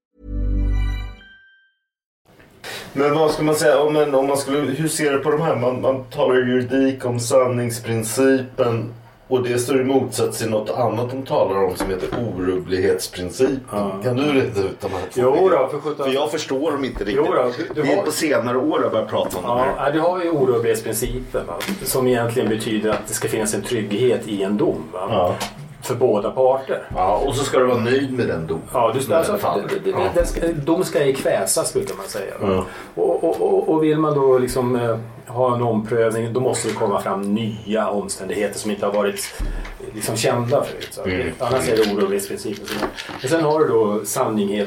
[2.93, 5.41] Men vad ska man säga om, en, om man skulle, hur ser du på de
[5.41, 5.55] här?
[5.55, 8.93] Man, man talar juridik om sanningsprincipen
[9.27, 14.01] och det står i motsats till något annat de talar om som heter orubblighetsprincipen.
[14.03, 16.05] Kan du reda ut de här två Jo då, för sjutton.
[16.05, 17.25] För jag förstår dem inte riktigt.
[17.27, 19.57] Jo då, du- du det är har- på senare år jag börjat prata om de
[19.59, 19.73] här.
[19.77, 21.53] Ja, du har ju orubblighetsprincipen va?
[21.83, 24.83] som egentligen betyder att det ska finnas en trygghet i en dom.
[24.93, 25.07] Va?
[25.09, 25.35] Ja.
[25.83, 26.83] För båda parter.
[26.95, 28.63] Ja, och så ska du vara nöjd med den domen.
[28.73, 29.37] Ja, du ska, När alltså,
[29.83, 30.25] den Ja.
[30.25, 32.33] ska, dom ska ej kväsas brukar man säga.
[32.41, 32.65] Ja.
[32.95, 36.73] Och, och, och, och vill man då liksom eh, ha en omprövning då måste det
[36.73, 39.33] komma fram nya omständigheter som inte har varit
[39.79, 40.87] eh, liksom, kända förut.
[40.91, 41.03] Så.
[41.03, 41.27] Mm.
[41.39, 42.65] Annars är det orubblighetsprincipen.
[42.67, 42.89] som gäller.
[43.21, 44.01] Men sen har du då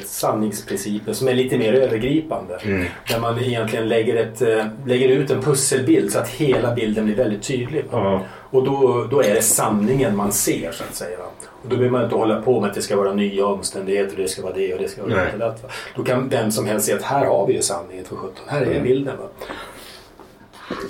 [0.07, 2.59] sanningsprincipen som är lite mer övergripande.
[2.63, 2.87] Mm.
[3.09, 7.17] Där man egentligen lägger, ett, eh, lägger ut en pusselbild så att hela bilden blir
[7.17, 7.85] väldigt tydlig.
[7.91, 8.21] va?
[8.55, 11.19] Och då, då är det sanningen man ser så att säga.
[11.63, 14.23] Och då behöver man inte hålla på med att det ska vara nya omständigheter och
[14.23, 15.27] det ska vara det och det ska vara Nej.
[15.33, 15.39] det.
[15.39, 15.55] va?
[15.97, 18.31] Då kan vem som helst se att här har vi ju sanningen för 17.
[18.47, 18.77] Här Mm.
[18.77, 19.17] är bilden.
[19.17, 19.25] Va?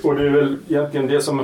[0.03, 1.39] Och det är väl egentligen det som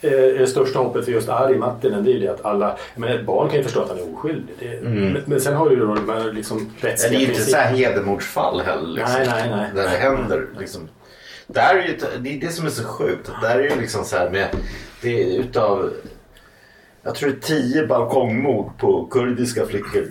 [0.00, 2.04] är det största hoppet för just Ari Mattinen.
[2.04, 4.14] Det är ju det att alla, men ett barn kan ju förstå att han är
[4.14, 4.54] oskyldig.
[4.58, 6.70] Det, men, men sen har du ju då de här liksom Mm.
[6.80, 8.88] Det rättsliga är ju inte så här hedermordsfall heller.
[8.94, 9.70] Liksom, Nej, nej, nej.
[9.74, 10.46] Där det händer.
[10.58, 10.88] Liksom.
[11.46, 13.30] Där är ju, det är det som är så sjukt.
[13.42, 14.48] Där är ju liksom så här med...
[15.02, 15.92] Det är utav...
[17.02, 20.04] Jag tror det är tio balkongmord på kurdiska flickor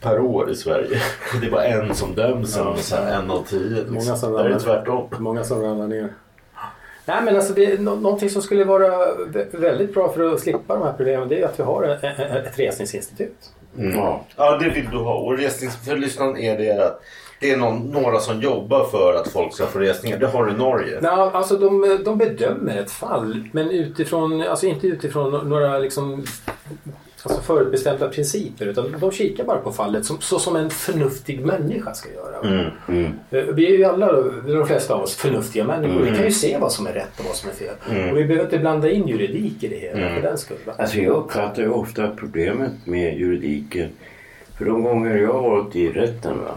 [0.00, 1.00] per år i Sverige.
[1.40, 2.56] Det är bara en som döms.
[2.56, 3.58] eller så en av tio.
[3.76, 3.94] Liksom.
[3.94, 5.08] Många som Där är det tvärtom.
[5.18, 6.08] Många som ramlar ner.
[7.04, 8.88] Nej men alltså det nå- någonting som skulle vara
[9.26, 12.58] vä- väldigt bra för att slippa de här problemen det är att vi har ett
[12.58, 13.50] resningsinstitut.
[13.76, 14.24] Ja.
[14.36, 15.14] Ja, det vill du ha.
[15.14, 15.76] Och resnings...
[15.76, 17.02] För lyssnaren är det att
[17.42, 20.18] det är någon, några som jobbar för att folk ska få resningar.
[20.18, 20.98] Det har du i Norge.
[21.00, 26.24] Nej, alltså de, de bedömer ett fall men utifrån, alltså inte utifrån några liksom,
[27.22, 31.94] alltså förutbestämda principer utan de kikar bara på fallet som, så som en förnuftig människa
[31.94, 32.62] ska göra.
[33.30, 34.12] Eh, Vi är ju alla,
[34.46, 36.00] de flesta av oss, förnuftiga människor.
[36.02, 37.74] Vi kan ju se vad som är rätt och vad som är fel.
[38.10, 40.56] Och vi behöver inte blanda in juridik i det hela för den skull.
[40.76, 43.88] Alltså jag uppfattar ju ofta problemet med juridiken.
[44.58, 46.54] För de gånger jag har varit i rätten va,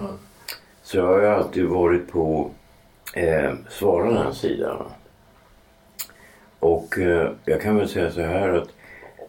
[0.85, 2.49] så har jag alltid varit på
[3.13, 4.77] eh, svararens sida.
[6.59, 8.69] Och eh, jag kan väl säga så här att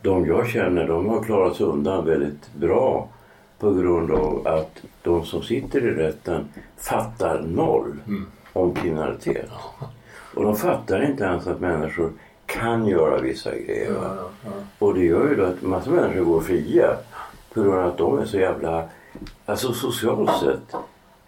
[0.03, 3.09] de jag känner de har klarat sig undan väldigt bra
[3.59, 7.97] på grund av att de som sitter i rätten fattar noll
[8.53, 9.51] om kriminalitet.
[10.35, 12.12] Och de fattar inte ens att människor
[12.47, 13.92] kan göra vissa grejer.
[13.92, 14.16] va.
[14.79, 16.97] Och det gör ju då att massor av människor går fria
[17.55, 18.88] på grund av att de är så jävla,
[19.47, 20.75] alltså socialt sett,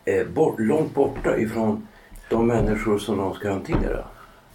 [0.09, 1.89] eh, bort, långt borta ifrån
[2.31, 4.05] de människor som de ska hantera.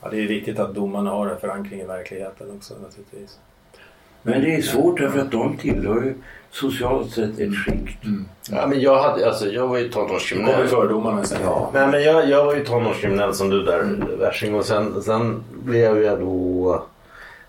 [0.02, 3.40] Ja, det är viktigt att domarna har en förankring i verkligheten också naturligtvis.
[4.22, 6.14] Men det är svårt därför att de tillhör ju
[6.52, 7.98] socialt sett ett skikt.
[8.52, 10.68] Ja, men jag, hade, alltså, jag var ju tonårskriminell.
[10.68, 11.38] fördomarna sen.
[11.44, 11.70] Ja.
[11.74, 14.56] Nej, men jag, jag var ju tonårskriminell som du där, värsing.
[14.56, 16.84] Och sen, sen blev jag då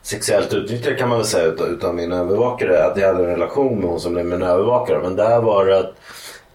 [0.02, 2.84] sexuellt utnyttjad kan man väl säga utav, utav min övervakare.
[2.84, 5.02] Att jag hade en relation med hon som blev min övervakare.
[5.02, 5.94] Men där var det att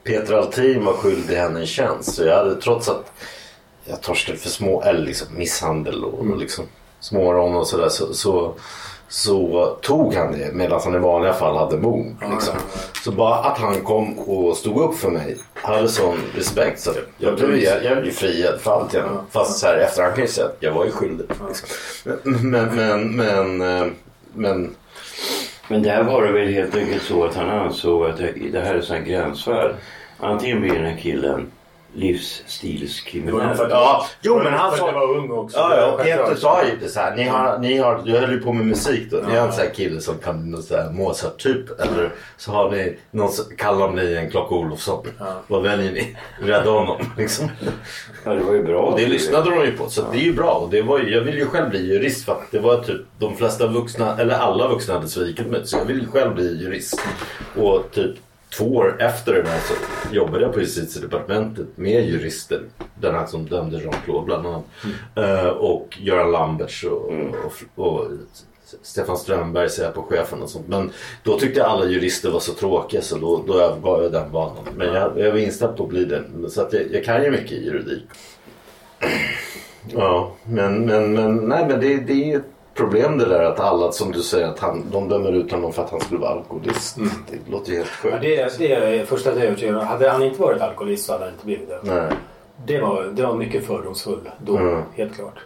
[0.04, 2.16] Peter Altin var skyldig henne en tjänst.
[2.16, 3.12] Så jag hade trots att
[3.86, 6.66] jag torskade för små, eller liksom misshandel och, och liksom
[7.00, 7.90] smårån och sådär.
[7.90, 8.54] Så, så,
[9.08, 12.16] så tog han det medan han i vanliga fall hade mord.
[12.32, 12.56] Liksom.
[13.04, 17.36] Så bara att han kom och stod upp för mig hade sån respekt så jag
[17.36, 19.18] blev, jag, jag blev friad för allt genom.
[19.32, 21.26] Fast så här efterhand kan jag säga att jag var ju skyldig.
[21.48, 21.70] Liksom.
[22.04, 23.92] Men, men, men, men, eh,
[24.34, 24.76] men
[25.70, 28.76] men där var det väl helt enkelt så att han ansåg att det, det här
[28.76, 29.74] är sån här gränsfall.
[30.18, 31.48] Antingen blir den här killen
[31.94, 33.58] livsstilskriminell.
[33.70, 34.86] Ja, jo men han sa...
[34.88, 35.58] jag var ung också.
[35.58, 36.04] Ja, ja.
[36.04, 37.16] Peter sa ju det så här.
[37.16, 39.18] Ni har, ni har, du höll ju på med musik då.
[39.28, 40.56] Ni har en sån här kille som kan
[40.92, 41.80] Mozart-typ.
[41.80, 45.06] Eller så har ni, någon som kallar ni en Klocka Olofsson.
[45.48, 46.18] Vad väljer ni?
[46.42, 47.50] Rädda honom liksom.
[48.26, 48.82] Ja, det var ju bra.
[48.82, 49.90] Och det lyssnade de ju på.
[49.90, 50.52] Så det är ju bra.
[50.52, 53.02] Och det var ju, jag ville ju själv bli jurist för att det var typ
[53.20, 55.62] de flesta vuxna, eller alla vuxna hade svikit mig.
[55.64, 57.02] Så jag ville själv bli jurist.
[57.56, 58.16] Och typ
[58.58, 59.74] två år efter det där så
[60.16, 62.62] jobbade jag på justitiedepartementet med jurister.
[63.00, 64.66] Den här som dömde Jean-Claude bland annat.
[65.16, 67.12] Eh, och Göran Lamberts och,
[67.76, 68.08] och, och
[68.82, 70.68] Stefan Strömberg säger på chefen och sånt.
[70.68, 70.92] Men
[71.24, 74.64] då tyckte alla jurister var så tråkiga så då, då övergav jag den banan.
[74.76, 76.24] Men jag, jag var inställd på att bli det.
[76.50, 78.04] Så att jag, jag kan ju mycket i juridik.
[79.94, 83.60] Ja, men, men, men, nej, men det, det är ju ett problem det där att
[83.60, 86.32] alla som du säger att han, de dömer ut honom för att han skulle vara
[86.32, 86.98] alkoholist.
[87.32, 88.22] Det låter ju helt Ja, sjukt.
[88.22, 89.88] det, det är första det jag är övertygad om.
[89.88, 91.80] Hade han inte varit alkoholist så hade han inte blivit det.
[91.84, 92.12] Nej.
[92.66, 94.82] Det var, det var mycket fördomsfull dom, Mm.
[94.96, 95.40] helt klart.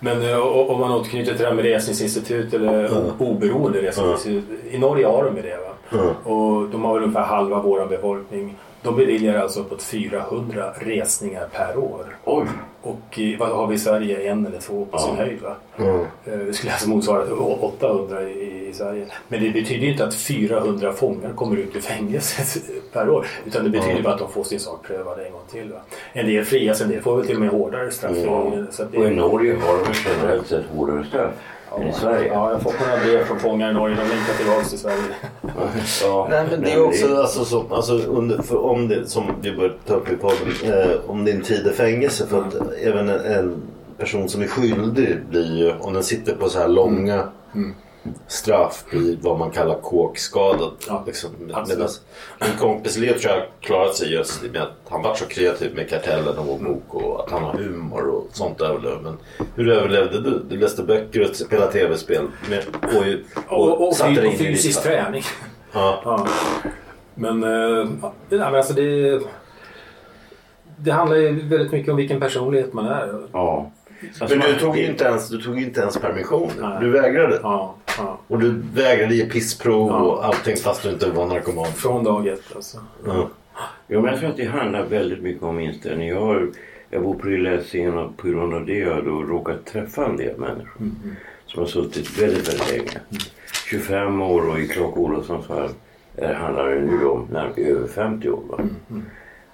[0.00, 4.44] Men eh, om man återknyter till det här med resningsinstitut eller o- oberoende resningsinstitut.
[4.70, 5.56] I Norge har de det.
[5.56, 6.02] Va?
[6.24, 8.56] Och de har väl ungefär halva vår befolkning.
[8.82, 12.16] De beviljar alltså uppåt 400 resningar per år.
[12.24, 12.46] Oj!
[12.82, 14.30] Och vad har vi i Sverige?
[14.30, 15.56] En eller två på sin höjd va?
[15.78, 16.06] Mm.
[16.24, 19.06] Det skulle alltså motsvara 800 i, i Sverige.
[19.28, 23.26] Men det betyder ju inte att 400 fångar kommer ut ur fängelset per år.
[23.46, 25.72] Utan det betyder bara att de får sin sak prövad en gång till.
[25.72, 25.78] Va?
[26.12, 28.16] En del frias, en del får väl till och med hårdare straff.
[28.24, 28.52] Ja.
[28.70, 31.34] Så att det, Och i Norge har de generellt sett hårdare straff
[31.80, 32.26] än i Sverige.
[32.26, 33.96] Ja, jag har fått några brev från fångar i Norge.
[33.96, 35.02] De längtar tillbaka till Sverige.
[36.02, 39.56] Ja, Nej men det är också alltså, som, alltså under, för om det, som vi
[39.56, 42.26] började ta upp i podden, eh, om din tid i fängelse.
[42.26, 43.62] För att även en, en
[43.98, 47.28] person som är skyldig blir ju, om den sitter på så här långa
[48.26, 50.72] straff blir vad man kallar kåkskadad.
[50.88, 51.30] Ja, liksom.
[51.38, 51.88] Medan
[52.40, 55.88] min kompis Leo tror jag klarat sig just med att han var så kreativ med
[55.88, 59.00] kartellen och vår bok och att han har humor och sånt överlevde.
[59.02, 59.16] Men
[59.54, 60.42] hur överlevde du?
[60.50, 62.64] Du läste böcker och spelade tv-spel med,
[63.48, 65.22] och, Och, och, satte dig och in i fysisk träning.
[65.72, 66.00] Ja.
[66.04, 66.26] Ja.
[67.14, 69.20] Men, eh, ja, nej, men alltså det,
[70.76, 73.20] det handlar ju väldigt mycket om vilken personlighet man är.
[73.32, 73.70] Ja.
[74.20, 76.50] Alltså, Men du tog ju inte ens, du tog inte ens permission.
[76.60, 76.76] Nej.
[76.80, 77.40] Du vägrade.
[77.42, 78.18] Ja, ja.
[78.28, 79.96] Och du vägrade ge pissprov Ja.
[80.00, 81.66] och allting fast du inte var narkoman.
[81.66, 82.78] Från dag ett alltså.
[83.06, 83.28] Ja.
[83.86, 86.08] Ja, men jag tror att det handlar väldigt mycket om inställning.
[86.08, 86.50] Jag, har,
[86.90, 90.06] jag bor på lilla scen och på grund av det har jag då råkat träffa
[90.06, 90.82] en del människor
[91.46, 93.00] som har suttit väldigt, väldigt länge.
[93.70, 95.68] 25 år och i Clark Olofssons fall
[96.16, 98.42] eh, handlar det nu om när, över 50 år.
[98.48, 98.58] Va?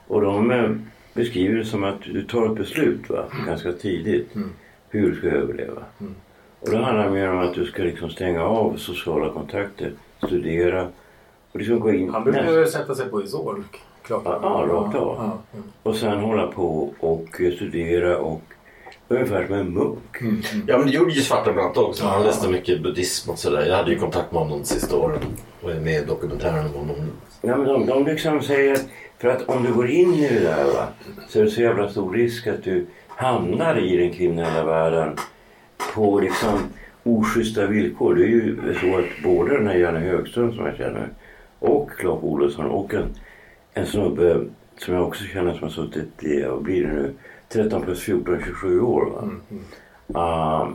[0.07, 0.71] Och de eh,
[1.19, 3.25] beskriver det som att du tar ett beslut va?
[3.47, 4.29] ganska tidigt
[4.89, 5.83] hur du ska överleva.
[6.61, 9.93] Och då handlar det mer om att du ska liksom stänga av sociala kontakter,
[10.27, 10.89] studera
[11.53, 13.65] och liksom gå in Han brukar ju sätta sig på Isol.
[14.03, 14.23] Klart.
[14.25, 15.17] Ja, ja, rakt av.
[15.19, 15.59] Ja, ja.
[15.83, 18.43] Och sen hålla på och studera och
[19.09, 20.17] ungefär som en munk.
[20.67, 22.07] ja men det gjorde ju Svartenbrandt också.
[22.07, 23.67] Han läste mycket buddhism och sådär.
[23.67, 25.21] Jag hade ju kontakt med honom de sista åren.
[25.63, 26.97] Och är med i dokumentären om honom.
[27.41, 28.87] Ja, men de, de liksom säger att
[29.19, 30.89] för att om du går in i det där va,
[31.29, 35.17] så är det så jävla stor risk att du hamnar i den kriminella världen
[35.95, 36.59] på liksom
[37.03, 38.15] oschyssta villkor.
[38.15, 41.09] Det är ju så att både den här Janne Högström som jag känner
[41.59, 43.09] och Clark Olofsson och en,
[43.75, 44.45] en snubbe
[44.79, 47.15] som jag också känner som har suttit i, vad blir det nu,
[47.49, 49.05] 13 plus 14, 27 år.
[49.07, 50.21] Va?
[50.21, 50.69] Ah,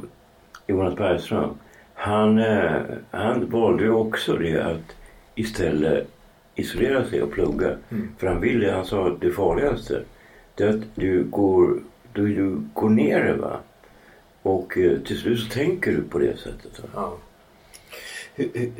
[0.67, 1.49] Jonas Bergström.
[1.93, 4.95] Han, eh, han valde ju också det att
[5.35, 6.07] istället
[6.55, 7.77] isolera sig och plugga.
[8.17, 10.03] För han ville, han sa att det farligaste
[10.55, 11.79] det är att du går,
[12.13, 13.59] du, du går ner det va.
[14.41, 16.81] Och eh, till slut så tänker du på det sättet.
[16.93, 17.17] Ja.
[18.35, 18.71] Hur, hur,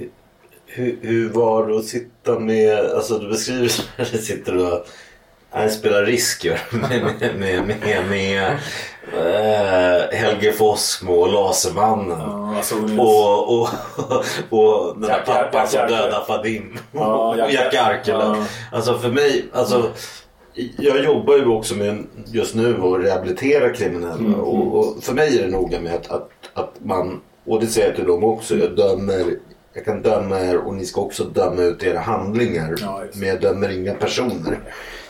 [0.65, 4.88] hur, hur var det att sitta med, alltså du beskriver när du sitter och
[5.55, 7.01] Nej, spelar risk med,
[7.37, 8.57] med, med, med,
[9.17, 12.21] eh, Helge Fossmo och Lasermannen.
[12.21, 13.69] Alltså, Och, och,
[14.49, 16.77] och den där pappan som dödade Fadim.
[16.91, 17.73] Och Jack-
[18.07, 18.45] ja.
[18.71, 19.89] Alltså för mig, alltså,
[20.77, 24.13] jag jobbar ju också med just nu och rehabilitera kriminella.
[24.15, 27.87] Mm, Och, för mig är det noga med att, att, att man, och det säger
[27.87, 29.23] jag till dem också, jag dömer
[29.75, 32.75] jag kan döma er och ni ska också döma ut era handlingar.
[32.81, 34.59] Ja, men jag dömer inga personer.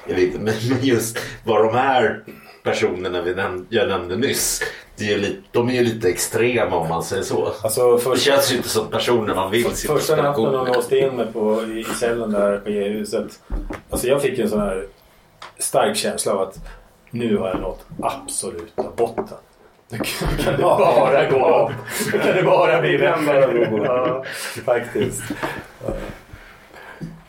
[0.07, 2.23] Jag vet, men men just vad de här
[2.63, 4.61] personerna vi näm- jag nämnde nyss.
[4.97, 7.53] Det är ju lite, de är ju lite extrema om man säger så.
[7.63, 10.97] Alltså Det först, känns ju inte som personer man vill sitta första natten de låste
[10.97, 13.39] in mig på, i, cellen där på E-huset.
[13.89, 14.85] Alltså jag fick en sån här
[15.57, 16.59] stark känsla av att
[17.09, 19.25] nu har jag nått absoluta botten.
[19.89, 19.97] Nu
[20.43, 21.71] kan det bara gå upp.
[22.13, 23.69] Nu kan det bara bli bättre.
[23.83, 24.23] Ja,
[24.65, 25.21] faktiskt.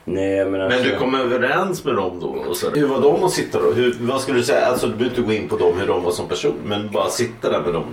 [0.04, 0.78] Nej men alltså.
[0.78, 2.26] Men du kom överens med dem då?
[2.26, 2.70] Och så.
[2.70, 3.72] Hur var de att sitta då?
[3.72, 4.66] Hur, vad skulle du säga?
[4.66, 6.54] Alltså du behöver inte gå in på dem hur de var som person.
[6.64, 7.84] Men bara sitta där med dem.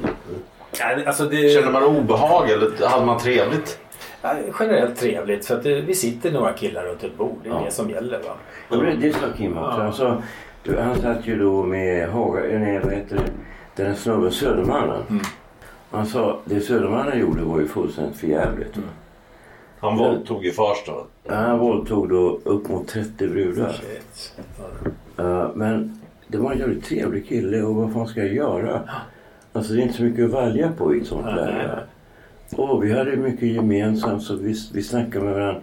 [0.79, 3.79] Ja, Alltså det, Känner man obehag eller hade man trevligt?
[4.21, 7.39] ja, generellt trevligt för att det, vi sitter några killar runt ett bord.
[7.43, 8.33] Det är det som gäller va.
[8.69, 9.77] Ja, men det, sa Kim också.
[9.77, 9.83] Ja.
[9.83, 10.21] Han, sa,
[10.63, 15.03] du, han satt ju då med Haga, eh, nej vad heter det, den snubben Södermannen.
[15.09, 15.23] Mm.
[15.91, 18.75] Han sa, det Södermannen gjorde var ju fullständigt förjävligt.
[18.77, 18.89] Mm.
[19.81, 21.03] Han våldtog ju Farstad.
[21.27, 23.71] Han våldtog då upp mot 30 brudar.
[23.71, 24.33] Shit.
[25.19, 28.89] Uh, men det var en jävligt trevlig kille och vad fan ska jag göra?
[29.53, 31.79] Alltså det är inte så mycket att välja på i ett sånt Nej, nej, läge.
[32.57, 35.61] Och vi hade mycket gemensamt så vi, vi snackade med varandra.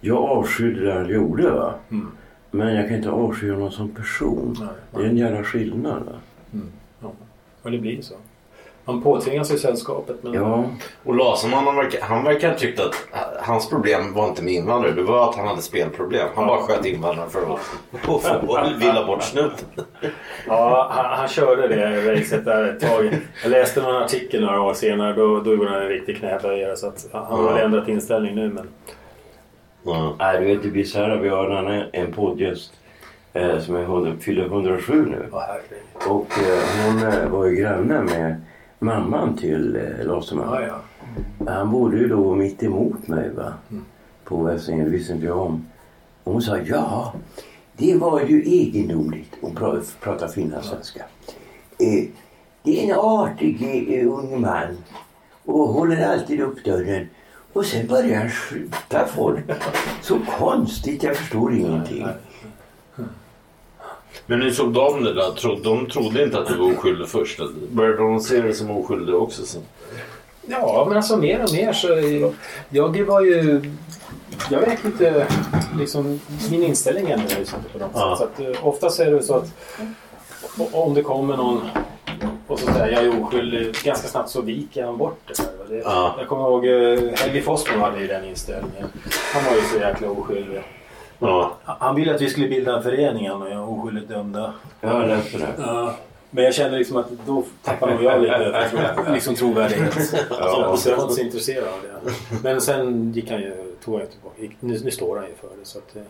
[0.00, 1.74] Jag avskydde det han gjorde va.
[1.90, 2.10] Mm.
[2.50, 4.56] Men jag kan inte avsky honom som person.
[4.60, 6.02] Nej, Det är en jävla skillnad.
[6.02, 6.60] Va?
[7.02, 7.12] Ja.
[7.62, 8.14] Och det blir så.
[8.84, 10.16] Man påtvingas i sällskapet.
[10.22, 10.34] Men...
[10.34, 10.64] Ja,
[11.04, 12.94] Och Laserman han verkar, han verkar tyckt att
[13.40, 14.92] hans problem var inte med invandrare.
[14.92, 16.28] Det var att han hade spelproblem.
[16.34, 17.60] Han bara sköt invandrare för att
[18.02, 18.20] få
[18.78, 19.84] villa bort snuten.
[20.46, 23.10] Ja, han, han körde det racet där ett tag.
[23.42, 25.12] Jag läste någon artikel några år senare.
[25.12, 26.76] Då, då gjorde han en riktig knäböjare.
[26.76, 28.48] Så att han har väl ändrat inställning nu.
[28.48, 28.68] Men
[29.82, 30.14] Ja.
[30.18, 31.16] Nej, du vet det bisarra.
[31.16, 32.72] Vi har en annan en poddgäst
[33.32, 35.28] eh, som är 100, fyller 107 nu.
[36.08, 38.40] Och eh, hon eh, var ju granne med
[38.80, 40.62] mamman till eh, Laserman.
[40.62, 40.80] Ja, ja.
[41.52, 43.52] Han bodde ju då mitt emot mig va?
[44.24, 45.66] på Västringen, det visste inte jag om.
[46.24, 47.12] Och hon sa ja,
[47.76, 49.32] det var ju egendomligt.
[49.40, 51.04] Hon pra- pratar finlandssvenska.
[51.78, 52.04] Eh,
[52.62, 54.78] det är en artig eh, ung man
[55.44, 57.08] och håller alltid upp dörren.
[57.52, 59.44] Och sen börjar han skjuta folk.
[60.02, 62.06] Så konstigt, jag förstår ingenting.
[64.26, 65.58] Men hur såg de det där?
[65.64, 67.40] De trodde inte att du var oskyldig först?
[67.70, 69.62] Började de se dig som oskyldig också sen?
[70.46, 71.88] Ja, men alltså mer och mer så...
[72.70, 73.62] Jag var ju...
[74.50, 75.26] Jag vet inte...
[75.78, 78.16] Liksom, min inställning ändrades inte på något Ja.
[78.20, 78.30] sätt.
[78.36, 79.52] Så att, eh, oftast är det så att
[80.72, 81.60] om det kommer någon
[82.46, 83.74] och så säger jag är oskyldig.
[83.84, 85.34] Ganska snabbt så viker han bort det.
[85.68, 86.14] Där, det Ja.
[86.18, 88.86] Jag kommer ihåg eh, Helge Fossman hade ju den inställningen.
[89.34, 90.60] Han var ju så jäkla oskyldig.
[91.20, 91.56] Ja.
[91.64, 94.54] Han ville att vi skulle bilda en förening han och jag oskyldigt dömda.
[94.80, 95.54] Jag läste det.
[95.58, 95.94] Ja.
[96.30, 99.94] Men jag kände liksom att då tappade nog jag lite liksom trovärdighet.
[100.10, 102.12] Så, så jag var inte så intresserad av det.
[102.42, 104.36] Men sen gick han ju, tog han tillbaka.
[104.60, 105.64] Nu, nu står han ju för det.
[105.64, 106.02] Så att, eh,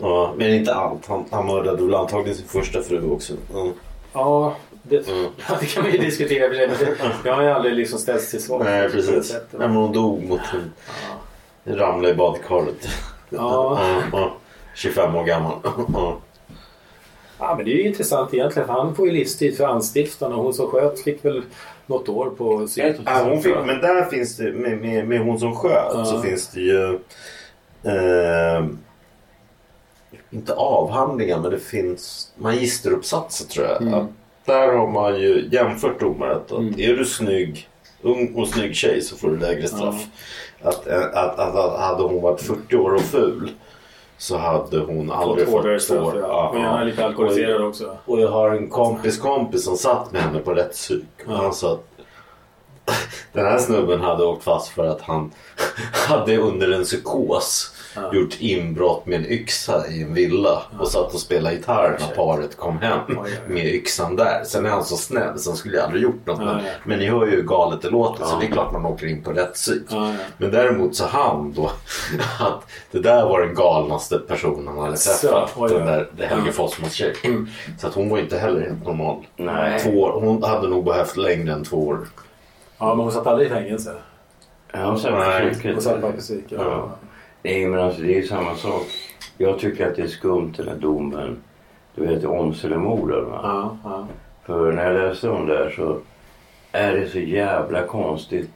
[0.00, 0.34] ja.
[0.36, 1.06] Men inte allt.
[1.06, 3.32] Han, han mördade väl antagligen sin första fru också.
[3.54, 3.66] Ja.
[4.12, 5.30] ja, det, Mm.
[5.48, 6.68] ja, det kan man ju diskutera för sig.
[6.76, 8.64] Det, jag har ju aldrig liksom ställts till svar.
[8.64, 9.32] Nej, det precis.
[9.32, 10.72] Nej, men hon dog mot en...
[11.76, 12.88] Ramlade i badkaret.
[13.30, 13.78] Ja.
[13.80, 14.36] Ja, ja.
[14.74, 15.58] 25 år gammal.
[15.92, 16.18] Ja.
[17.38, 18.66] Ja, men det är ju intressant egentligen.
[18.68, 21.42] För han får ju livstid för anstiftan och hon som sköt fick väl
[21.86, 22.96] något år på sitt.
[23.06, 26.04] Ja, hon fick, men där finns det, med, med, med hon som sköt, Ja.
[26.04, 26.98] så finns det ju...
[27.82, 28.64] Eh,
[30.30, 33.82] inte avhandlingar, men det finns magisteruppsatser tror jag.
[33.82, 34.06] Mm.
[34.44, 36.36] Där har man ju jämfört domare.
[36.36, 36.74] Att, Mm.
[36.78, 37.68] Är du snygg,
[38.02, 40.06] ung och snygg tjej så får du lägre straff.
[40.62, 43.50] Att, eh, att, att, att hade hon varit 40 år och ful
[44.18, 46.14] så hade hon aldrig Fått hårdare straff.
[46.52, 47.96] han är lite alkoholiserad också.
[48.04, 51.08] och jag har en kompis kompis som satt med henne på rättspsyk.
[51.26, 51.84] Och han sa att
[53.32, 55.32] den här snubben hade åkt fast för att han
[56.08, 57.74] hade under en psykos
[58.12, 62.56] gjort inbrott med en yxa i en villa och satt och spelade gitarr när paret
[62.56, 63.54] kom hem Oj, oj, oj.
[63.54, 64.44] med yxan där.
[64.44, 66.38] Sen är han så snäll så han skulle ju aldrig gjort något.
[66.38, 69.06] Men, men ni hör ju hur galet det låter så det är klart man åker
[69.06, 69.82] in på rättspsyk.
[69.88, 70.14] Ja, ja.
[70.38, 71.66] Men däremot så han då
[72.40, 75.52] att det där var den galnaste personen han hade Så, träffat.
[75.56, 77.14] oj, Den där det Helge Fossmans tjej.
[77.78, 79.26] Så att hon var inte heller helt normal.
[79.36, 79.80] Nej.
[79.80, 81.98] Två år, hon hade nog behövt längre än två år.
[82.78, 83.94] Ja, men hon satt aldrig i fängelse.
[84.72, 85.48] Ja, och sen Nej.
[85.48, 85.72] på psyket.
[85.74, 86.44] Hon satt på psyk.
[86.48, 86.58] Ja.
[86.60, 86.90] Ja.
[87.42, 88.86] Nej, men alltså det är samma sak.
[89.38, 91.36] Jag tycker att det är skumt den här domen.
[91.94, 93.40] Du vet Åmselemorden va?
[93.42, 94.06] Ja, ja.
[94.46, 95.98] För när jag läste om det här så
[96.72, 98.50] är det så jävla konstigt.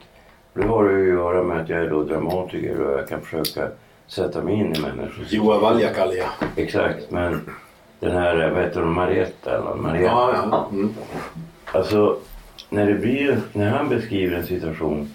[0.53, 3.21] Nu har det ju att göra med att jag är då dramatiker och jag kan
[3.21, 3.69] försöka
[4.07, 5.25] sätta mig in i människor.
[5.29, 6.25] Joa Valjakalja.
[6.55, 7.41] Exakt, men
[7.99, 10.11] den här, vad heter hon, Marietta eller Marietta.
[10.11, 10.69] Ja, ja.
[10.71, 10.93] Mm.
[11.65, 12.17] Alltså,
[12.69, 15.14] när, det blir, när han beskriver en situation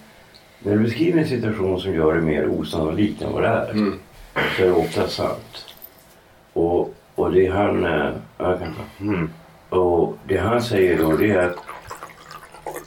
[0.62, 3.98] när du beskriver en situation som gör det mer osannolikt än vad det är Mm.
[4.56, 5.66] så är det ofta sant.
[6.52, 7.84] Och, och det han...
[9.00, 9.30] Mm.
[9.68, 11.56] Och det han säger då det är att,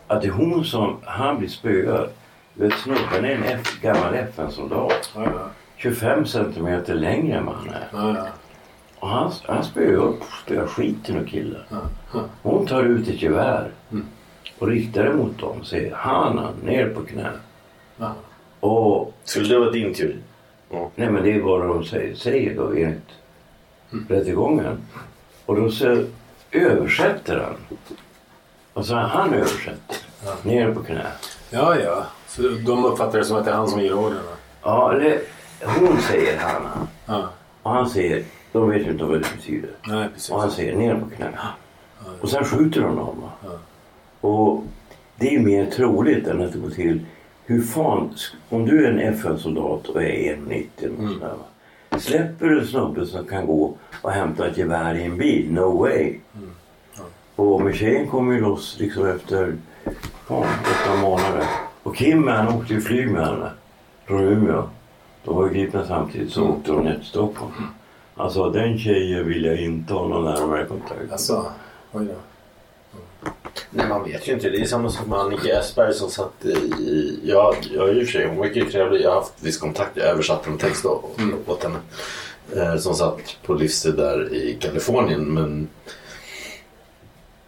[0.08, 0.98] att det är hon som...
[1.04, 2.10] Han blir spöad.
[2.54, 5.12] Vet snubben är en F, gammal FN-soldat.
[5.16, 5.50] Ja, ja.
[5.78, 7.88] 25 centimeter längre än vad han är.
[9.00, 11.62] Och han, han spöar upp, spöar skiten ur killen.
[12.42, 13.72] Hon tar ut ett gevär
[14.60, 17.30] och riktar det mot dem säger Hanna, ner på knä.
[17.98, 18.14] Ja.
[18.60, 20.18] Och Skulle det vara din teori?
[20.96, 23.10] nej men det är vad de säger, säger då enligt
[24.10, 24.78] rättegången.
[25.46, 26.04] Och då så
[26.52, 27.56] översätter han.
[28.74, 29.98] Och så han översätter.
[30.44, 31.06] Ner på knä.
[31.50, 32.06] ja, ja.
[32.28, 34.22] Så de uppfattar det som att det är han som ger orderna.
[34.64, 35.20] Ja, eller
[35.66, 36.88] hon säger Hanna.
[37.06, 37.30] Ja.
[37.64, 39.70] Och han säger, de vet ju inte vad det betyder.
[39.88, 40.30] Nej, precis.
[40.32, 41.30] Och han säger ner på knä.
[42.22, 43.30] Och sen skjuter de honom.
[44.22, 44.64] Och
[45.16, 47.06] det är mer troligt än att det går till.
[47.46, 48.16] Hur fan,
[48.50, 52.00] om du är en FN-soldat och är 1,90 eller något sånt där, va?
[52.00, 55.54] Släpper du en snubbe som kan gå och hämta ett gevär i en bil?
[55.54, 56.16] No way.
[57.36, 59.56] Och med tjejen kom ju loss liksom efter
[60.30, 61.44] ja, åtta månader.
[61.84, 63.52] Och Kim han åkte ju flyg med henne
[64.06, 64.70] från Umeå.
[65.24, 67.54] De var ju gripna samtidigt så åkte de ner till Stockholm.
[68.16, 71.12] Alltså den tjejen vill jag inte ha någon närmare kontakt med.
[71.12, 71.46] Alltså,
[71.92, 73.30] oj då.
[73.76, 74.50] Nej, man vet ju inte.
[74.50, 77.20] Det är samma som med Annika Esberg som satt i...
[77.24, 79.02] Ja, jag är ju för sig, hon verkar ju trevlig.
[79.02, 79.98] Jag har haft viss kontakt.
[79.98, 81.04] Jag översatte en text då,
[81.48, 81.80] åt henne.
[82.56, 85.34] Eh, som satt på livstid där i Kalifornien.
[85.34, 85.70] Men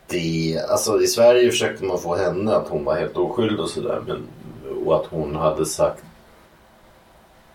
[0.08, 0.60] det...
[0.70, 4.22] Alltså i Sverige försökte man få henne att hon var helt oskyldig och sådär.
[4.86, 6.04] Och att hon hade sagt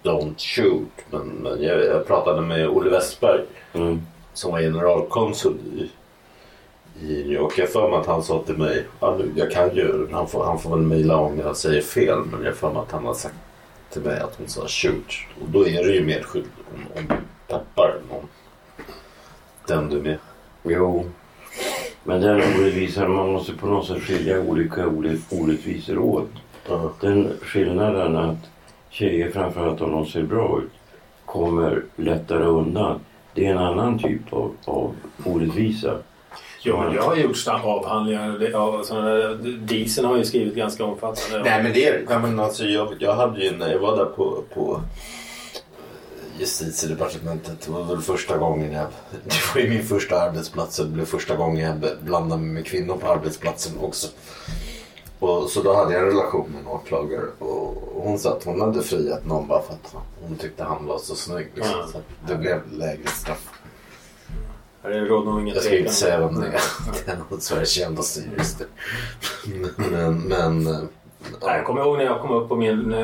[0.02, 0.92] Don't shoot.
[1.10, 3.40] Men, men jag, jag pratade med Olle Westberg.
[3.72, 4.02] Mm.
[4.34, 5.90] som var generalkonsul i,
[7.02, 7.58] i New York.
[7.58, 8.84] Jag för mig att han sa till mig,
[9.36, 12.54] jag kan ju, han får, han får väl mejla om jag säger fel, men jag
[12.56, 13.34] för mig att han har sagt
[13.90, 15.12] till mig att hon sa shoot.
[15.42, 17.14] Och då är det ju medskyldig om, om du
[17.54, 18.28] tappar någon.
[19.66, 20.18] Den du är med.
[20.62, 21.04] Jo.
[22.04, 26.30] Men den orättvisan, man måste på något sätt skilja olika orätt- orättvisor åt.
[26.68, 26.92] Ja.
[27.00, 28.36] Den skillnaden att
[28.90, 30.70] tjejer, framförallt om de ser bra ut,
[31.24, 33.00] kommer lättare undan.
[33.34, 35.98] Det är en annan typ av, av orättvisa.
[36.62, 38.82] Ja, jag har gjort avhandlingar.
[38.84, 41.50] Såna där, Diesen har ju skrivit ganska omfattande.
[41.50, 44.04] Nej men det är ja, men alltså, jag, jag hade ju när jag var där
[44.04, 44.80] på, på
[46.38, 47.60] justitiedepartementet.
[47.60, 48.86] Det var väl första gången jag...
[49.24, 50.78] Det var ju min första arbetsplats.
[50.78, 54.08] och Det blev första gången jag blandade mig med kvinnor på arbetsplatsen också.
[55.18, 57.26] Och, så då hade jag en relation med en åklagare.
[57.38, 60.98] Och hon sa att hon hade friat någon bara för att hon tyckte han var
[60.98, 61.50] så snygg.
[61.54, 61.74] Liksom.
[61.92, 61.98] Så
[62.28, 63.59] det blev lägre straff.
[64.82, 66.60] Det råder nog ingen Jag ska inte säga vem det är.
[67.06, 68.66] Det är av Sveriges kändaste jurister.
[69.76, 70.20] Men...
[70.20, 70.64] men
[71.42, 72.98] Nej, Jag kommer ihåg när jag kom upp på min eh,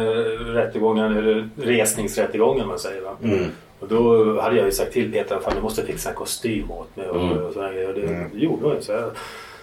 [0.55, 3.03] rättegång, eller resningsrättegången man säger.
[3.03, 3.16] Va?
[3.22, 3.45] mm.
[3.81, 6.97] Och då hade jag ju sagt till Peter att du måste fixa en kostym åt
[6.97, 7.33] mig och, Mm.
[7.39, 7.45] och.
[7.45, 9.11] Och det, det gjorde hon ju.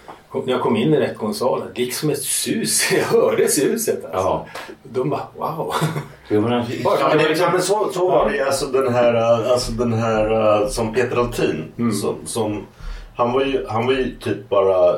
[0.06, 2.92] Så jag, kom, när jag kom in i rättegångssalen, liksom ett sus.
[2.92, 4.20] Jag hörde suset alltså.
[4.28, 4.46] Ja.
[4.84, 5.74] De bara wow.
[6.30, 6.50] Jo, men
[6.84, 8.42] Bara- Ja, men, det, ja, men så, så var det.
[8.46, 11.72] Alltså den här, äh, alltså den här äh, som Peter Altin.
[12.02, 12.66] Som, som,
[13.16, 14.96] han, var ju, han var ju typ bara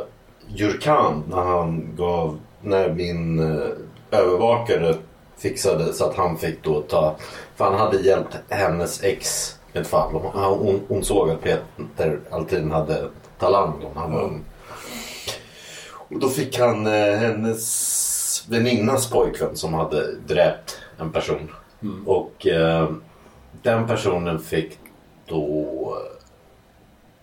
[0.47, 4.95] jurkand när han gav, när min äh, övervakare
[5.37, 7.15] fixade så att han fick då ta,
[7.55, 10.11] för han hade hjälpt hennes ex med ett fall.
[10.13, 13.07] Hon, hon, hon såg att Peter Altin hade
[13.39, 14.41] talang han var ung.
[16.07, 21.51] Och då fick han eh, hennes väninnas pojkvän som hade dräpt en person.
[22.05, 22.89] Och eh,
[23.61, 24.77] den personen fick
[25.25, 25.97] då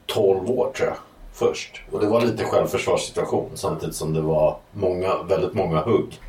[0.07, 0.97] 12 år tror jag.
[1.33, 1.83] Först.
[1.91, 6.21] Och det var lite självförsvarssituation samtidigt som det var många, väldigt många hugg.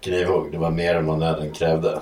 [0.00, 0.52] Knivhugg.
[0.52, 2.00] Det var mer än vad nöden krävde.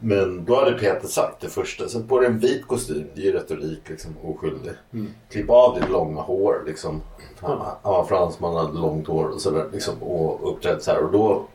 [0.00, 1.88] Men då hade Peter sagt det första.
[1.88, 3.04] Sätt på dig en vit kostym.
[3.14, 4.16] Det är ju retorik liksom.
[4.22, 4.72] Oskyldig.
[5.30, 7.02] Klipp av ditt långa hår liksom.
[7.40, 9.66] Han han var fransman, hade långt hår och sådär.
[9.72, 11.04] Liksom, och uppträdde så här.
[11.04, 11.46] Och då,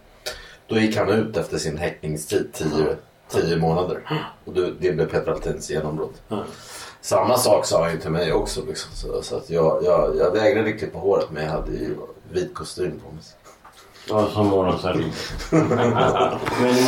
[0.68, 2.54] då gick han ut efter sin häktningstid.
[2.54, 2.96] Tio,
[3.30, 4.02] tio månader.
[4.46, 6.22] Och då, det blev Peter Altins genombrott.
[7.02, 8.66] Samma sak sa han ju till mig också.
[8.68, 8.92] Liksom.
[8.94, 11.96] Så, så att jag, jag, jag vägrade klippa håret men jag hade ju
[12.32, 13.24] vit kostym på mig.
[14.10, 15.12] Ja, som Mona Sahlin.
[15.52, 15.70] men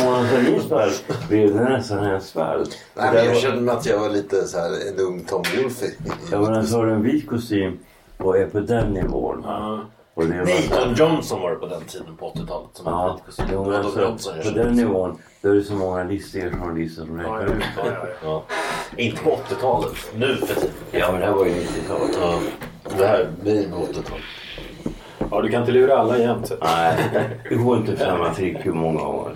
[0.04, 0.90] Mona Sahlins fall
[1.28, 2.66] blev det nästan hennes fall.
[2.94, 5.42] Nej, men jag var- kände mig att jag var lite så här en ung Tom
[5.56, 5.86] Wolfe.
[6.32, 7.78] Ja, men alltså har du en vit kostym
[8.18, 9.42] och är på den nivån.
[9.46, 9.80] Ja.
[10.14, 13.14] Och det Nej, Don Johnson var det på den tiden på 80-talet som hade Ja,
[13.14, 13.46] vit kostym.
[13.52, 17.40] jo, alltså, Johnson på den nivån då är det så många listiga journalister som räknar
[17.40, 18.08] ja, ut ja, ja, Ja.
[18.24, 18.42] ja.
[18.96, 19.92] Inte på 80-talet.
[20.16, 20.70] Nu för tiden.
[20.90, 22.18] Ja, men det här var ju 90-talet.
[22.20, 22.38] Ja.
[22.98, 24.22] Det här blir på 80-talet.
[25.30, 26.52] Ja, du kan inte lura alla jämt.
[26.60, 26.96] Nej,
[27.48, 29.32] det går inte för samma trick hur många år.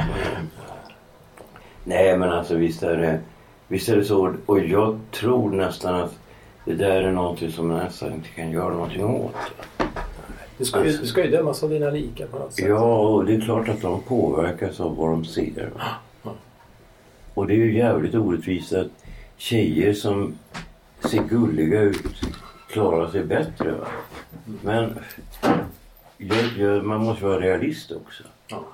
[1.84, 3.20] Nej, men alltså visst är det,
[3.68, 4.34] visst är det så.
[4.46, 6.18] Och jag tror nästan att
[6.64, 9.34] det där är någonting som nästan inte kan göra någonting åt.
[10.58, 12.64] Du ska, ju, du ska ju dömas av dina lika på något sätt.
[12.68, 15.70] Ja, och det är klart att de påverkas av vad de ser.
[17.34, 18.88] Och det är ju jävligt orättvist att
[19.36, 20.34] tjejer som
[21.00, 22.22] ser gulliga ut
[22.70, 23.72] klarar sig bättre.
[23.72, 23.86] Va?
[24.62, 24.98] Men
[26.58, 28.22] jag, man måste vara realist också.
[28.48, 28.64] Ja.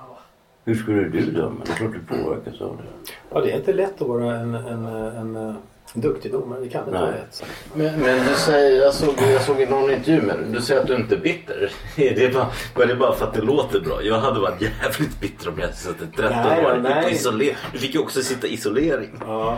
[0.65, 1.55] Hur skulle du döma?
[1.65, 3.11] Det är klart du påverkas av det.
[3.29, 6.59] Ja, det är inte lätt att vara en, en, en, en duktig domare.
[6.59, 7.01] Det kan inte Nej.
[7.01, 7.45] vara lätt.
[7.73, 10.81] Men, men du säger, jag såg, jag såg i någon intervju med dig, du säger
[10.81, 11.71] att du inte är bitter.
[11.95, 14.03] Är det bara, var det bara för att det låter bra?
[14.03, 17.03] Jag hade varit jävligt bitter om jag hade suttit 13 Nej, år nej.
[17.03, 17.55] på isolering.
[17.73, 19.09] Du fick ju också sitta i isolering.
[19.27, 19.57] Ja.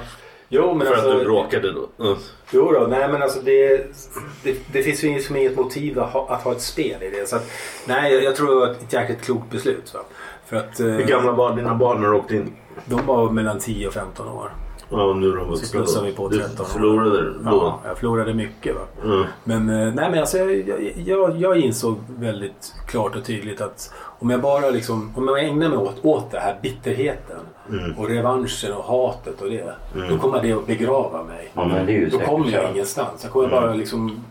[0.54, 2.06] Jo, men För alltså, att du råkade då.
[2.06, 2.18] Mm.
[2.52, 3.78] Jo då, nej men alltså det,
[4.44, 7.30] det, det finns ju inget, inget motiv att ha, att ha ett spel i det.
[7.30, 7.52] Så att,
[7.88, 9.94] nej, jag, jag tror det var ett jäkligt klokt beslut.
[9.94, 10.00] Va?
[10.46, 12.54] För att eh, Hur gamla var dina barn när du åkte in?
[12.86, 14.52] de var mellan 10 och 15 år.
[14.92, 15.80] Ja, nu är de Så vuxna.
[15.80, 16.70] plussar vi på Du 13 år.
[16.70, 17.40] förlorade då?
[17.46, 18.76] Ja, jag förlorade mycket.
[18.76, 18.82] Va?
[19.04, 19.24] Mm.
[19.44, 24.30] Men, eh, nej, men alltså, jag, jag, jag, insåg väldigt klart och tydligt att om
[24.30, 27.38] jag bara liksom, om jag ägnar mig åt, åt det här bitterheten
[27.70, 27.92] Mm.
[27.98, 29.74] och revanschen och hatet och det.
[30.10, 31.52] Då kommer det att begrava mig.
[31.54, 33.20] Ja, men det är ju Då kommer jag ingenstans.
[33.24, 34.24] Jag kommer bara liksom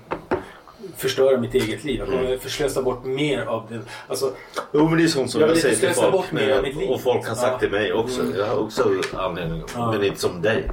[0.97, 1.99] förstöra mitt eget liv.
[1.99, 3.83] Jag kommer förslösa bort mer av den.
[4.09, 4.33] Alltså,
[4.73, 6.13] Jo men det är sånt som Jag jag, säger till slösa folk.
[6.13, 6.91] bort mer av mitt liv.
[6.91, 7.59] och folk har sagt Ja.
[7.59, 8.23] till mig också.
[8.39, 9.63] Jag har också anledning.
[9.75, 9.93] Ja.
[9.93, 10.71] Men inte som dig.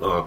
[0.00, 0.26] Ja.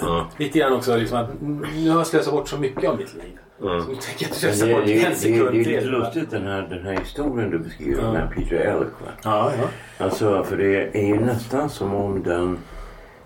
[0.00, 0.26] Ja.
[0.36, 3.38] lite grann också liksom att nu har jag slösat bort så mycket av mitt liv.
[3.62, 3.80] Mm.
[3.80, 6.30] Så tänker jag inte slösa det, bort det, en det, det, sekund är lite lustigt
[6.30, 8.12] den här, den här historien du beskriver Ja.
[8.12, 8.88] med Peter Elk.
[9.04, 9.10] Va?
[9.22, 10.04] Ja, ja.
[10.04, 12.58] Alltså, för det är ju nästan som om den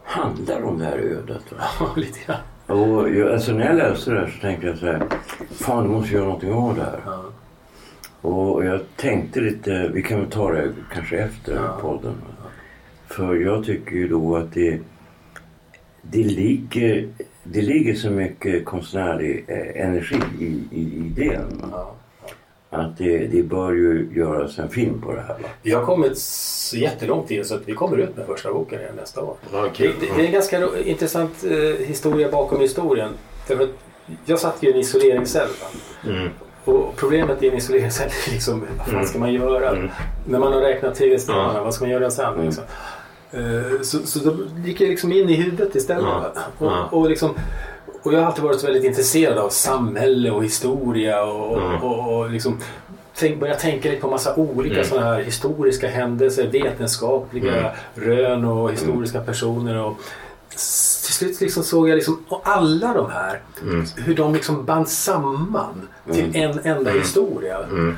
[0.04, 1.42] handlar om det här ödet.
[1.52, 1.64] Va?
[1.80, 2.36] Ja, lite grann.
[2.70, 5.02] Och jag, alltså när jag läste det här så tänkte jag så här.
[5.50, 7.00] Fan, du måste göra någonting av det här.
[7.06, 7.24] Ja.
[8.28, 12.14] Och jag tänkte lite, vi kan väl ta det kanske efter podden.
[13.06, 14.80] För jag tycker ju då att det,
[16.02, 17.08] det, ligger,
[17.44, 21.62] det ligger så mycket konstnärlig eh, energi i, i idén.
[21.72, 21.94] Ja.
[22.72, 25.34] Att det, det bör ju göras en film på det här.
[25.34, 25.48] Va?
[25.62, 28.96] Vi har kommit så jättelångt in så att vi kommer ut med första boken redan
[28.96, 29.36] nästa år.
[29.52, 33.10] Ja, Det, det, är en ganska intressant eh, historia bakom historien.
[33.48, 33.70] Därför att
[34.24, 35.48] jag satt ju i en isoleringscell.
[36.04, 36.28] Mm.
[36.64, 39.88] Och problemet i en isoleringscell är liksom, vad fan ska man göra?
[40.26, 42.44] När man har räknat tv-stenarna, vad ska man göra sen?
[42.44, 42.64] Liksom?
[43.32, 46.04] Eh, Så, så då gick jag liksom in i huvudet istället.
[46.04, 46.32] Ja.
[46.58, 46.88] Ja.
[46.90, 47.34] Och, och, liksom,
[48.02, 51.82] och jag har alltid varit väldigt intresserad av samhälle och historia och, Mm.
[51.82, 52.58] och, och liksom
[53.14, 54.86] tänk, börja tänka lite på massa olika Mm.
[54.86, 57.72] sådana här historiska händelser, vetenskapliga Mm.
[57.94, 59.76] rön och historiska personer.
[59.84, 59.96] Och,
[61.04, 63.84] till slut liksom såg jag liksom, och alla de här, Mm.
[63.96, 67.58] hur de liksom band samman till en enda historia.
[67.70, 67.96] Mm.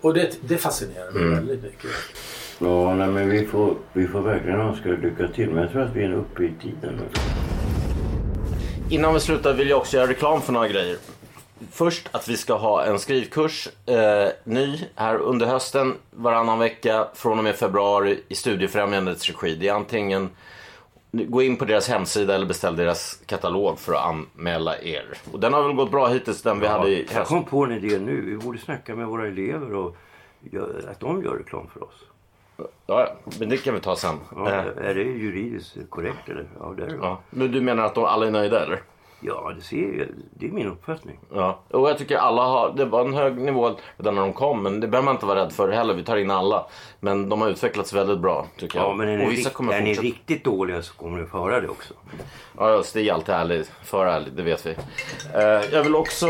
[0.00, 1.90] Och det, det fascinerar mig väldigt mycket.
[2.58, 5.50] Ja, nej, men vi får, vi får verkligen önska lycka till.
[5.50, 7.00] Men jag tror att vi är uppe i tiden.
[8.90, 10.96] Innan vi slutar vill jag också göra reklam för några grejer.
[11.72, 17.38] Först att vi ska ha en skrivkurs, eh, ny, här under hösten, varannan vecka från
[17.38, 19.54] och med februari i Studiefrämjandets regi.
[19.54, 20.30] Det är antingen
[21.10, 25.04] gå in på deras hemsida eller beställ deras katalog för att anmäla er.
[25.32, 27.28] Och den har väl gått bra hittills, den vi hade i jag höst.
[27.28, 28.20] kom på en idé nu.
[28.20, 29.96] Vi borde snacka med våra elever och
[30.40, 32.05] gör, att de gör reklam för oss.
[32.86, 33.08] Ja,
[33.40, 34.14] men det kan vi ta sen.
[34.36, 34.58] Ja, Eh,
[34.90, 36.46] Är det juridiskt korrekt eller?
[36.60, 36.96] Ja, det är det.
[37.02, 37.18] ja.
[37.30, 38.82] Men du menar att de alla är nöjda eller?
[39.20, 40.06] Ja, det ser jag.
[40.30, 41.18] Det är min uppfattning.
[41.34, 44.62] Ja, och jag tycker alla har, det var en hög nivå redan när de kom,
[44.62, 45.94] men det behöver man inte vara rädd för heller.
[45.94, 46.66] Vi tar in alla.
[47.00, 48.88] Men de har utvecklats väldigt bra, tycker jag.
[48.90, 51.68] Ja, men är ni, rikt, är ni riktigt dåliga så kommer ni få höra det
[51.68, 51.94] också.
[52.58, 54.70] Ja, Stig är alltid ärlig, för ärlig, det vet vi.
[55.34, 55.42] Eh,
[55.72, 56.26] jag vill också,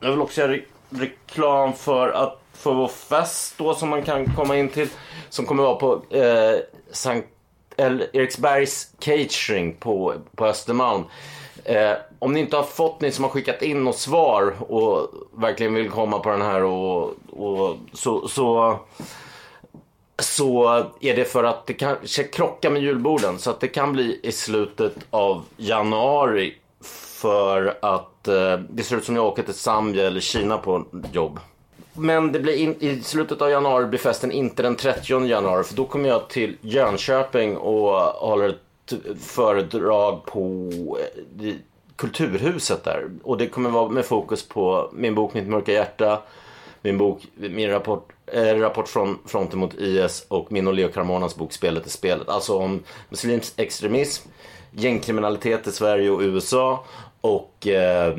[0.00, 4.34] jag vill också göra re- reklam för att för vår fest då som man kan
[4.36, 4.88] komma in till.
[5.28, 6.58] Som kommer vara på eh,
[6.92, 7.28] Sankt
[7.76, 11.04] eller Eriksbergs catering på, på Östermalm.
[11.64, 15.74] Eh, om ni inte har fått, ni som har skickat in något svar och verkligen
[15.74, 18.78] vill komma på den här och, och så, så
[20.18, 20.68] så
[21.00, 23.38] är det för att det kanske krockar med julborden.
[23.38, 26.54] Så att det kan bli i slutet av januari.
[27.20, 31.40] För att eh, det ser ut som jag åker till Zambia eller Kina på jobb.
[31.94, 35.64] Men det blir in, i slutet av januari blir festen inte den 30 januari.
[35.64, 40.70] För då kommer jag till Jönköping och håller ett föredrag på
[41.42, 41.54] eh,
[41.96, 43.10] Kulturhuset där.
[43.22, 46.22] Och det kommer vara med fokus på min bok Mitt mörka hjärta
[46.84, 51.36] min bok, min rapport, eh, rapport från fronten mot IS och min och Leo Carmonas
[51.36, 52.28] bok Spelet är spelet.
[52.28, 54.28] Alltså om muslimsk extremism,
[54.70, 56.84] gängkriminalitet i Sverige och USA
[57.20, 58.18] och eh,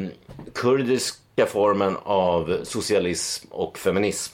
[0.53, 4.33] kurdisk formen av socialism och feminism.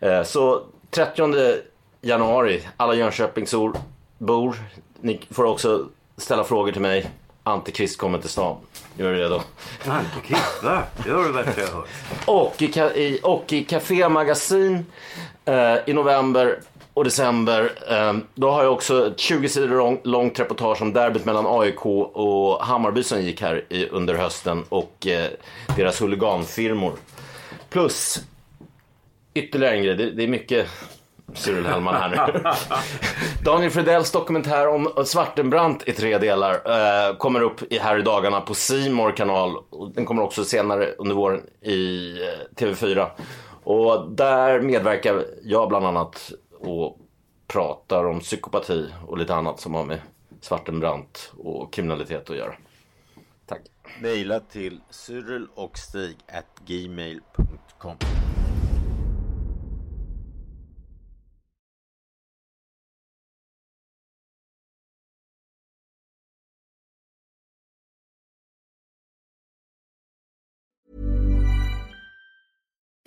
[0.00, 1.60] Eh, så 30
[2.00, 4.56] januari, alla Jönköpingsbor,
[5.00, 7.10] ni får också ställa frågor till mig.
[7.42, 8.56] Antikrist kommer till stan.
[8.96, 9.42] Gör du redo?
[9.86, 10.82] Antikrist, va?
[11.04, 11.88] Det var det värsta jag hört.
[12.26, 14.86] Och i, och i Café Magasin
[15.44, 16.60] eh, i november
[16.96, 17.72] och december.
[17.90, 21.86] Eh, då har jag också ett 20 sidor lång, långt reportage om derbyt mellan AIK
[21.86, 25.30] och Hammarby som gick här i, under hösten och eh,
[25.76, 26.92] deras huliganfirmor.
[27.70, 28.20] Plus
[29.34, 30.68] ytterligare en grej, det, det är mycket
[31.34, 32.42] Cyril Hellman här nu.
[33.44, 38.40] Daniel Fredells dokumentär om Svartenbrandt i tre delar eh, kommer upp i, här i dagarna
[38.40, 39.56] på Simor kanal.
[39.94, 43.06] Den kommer också senare under våren i eh, TV4.
[43.64, 46.32] Och där medverkar jag bland annat
[46.66, 46.98] och
[47.46, 50.00] pratar om psykopati och lite annat som har med
[50.40, 52.54] Svartenbrandt och kriminalitet att göra.
[53.46, 53.60] Tack.
[54.02, 55.48] Mejla till Cyril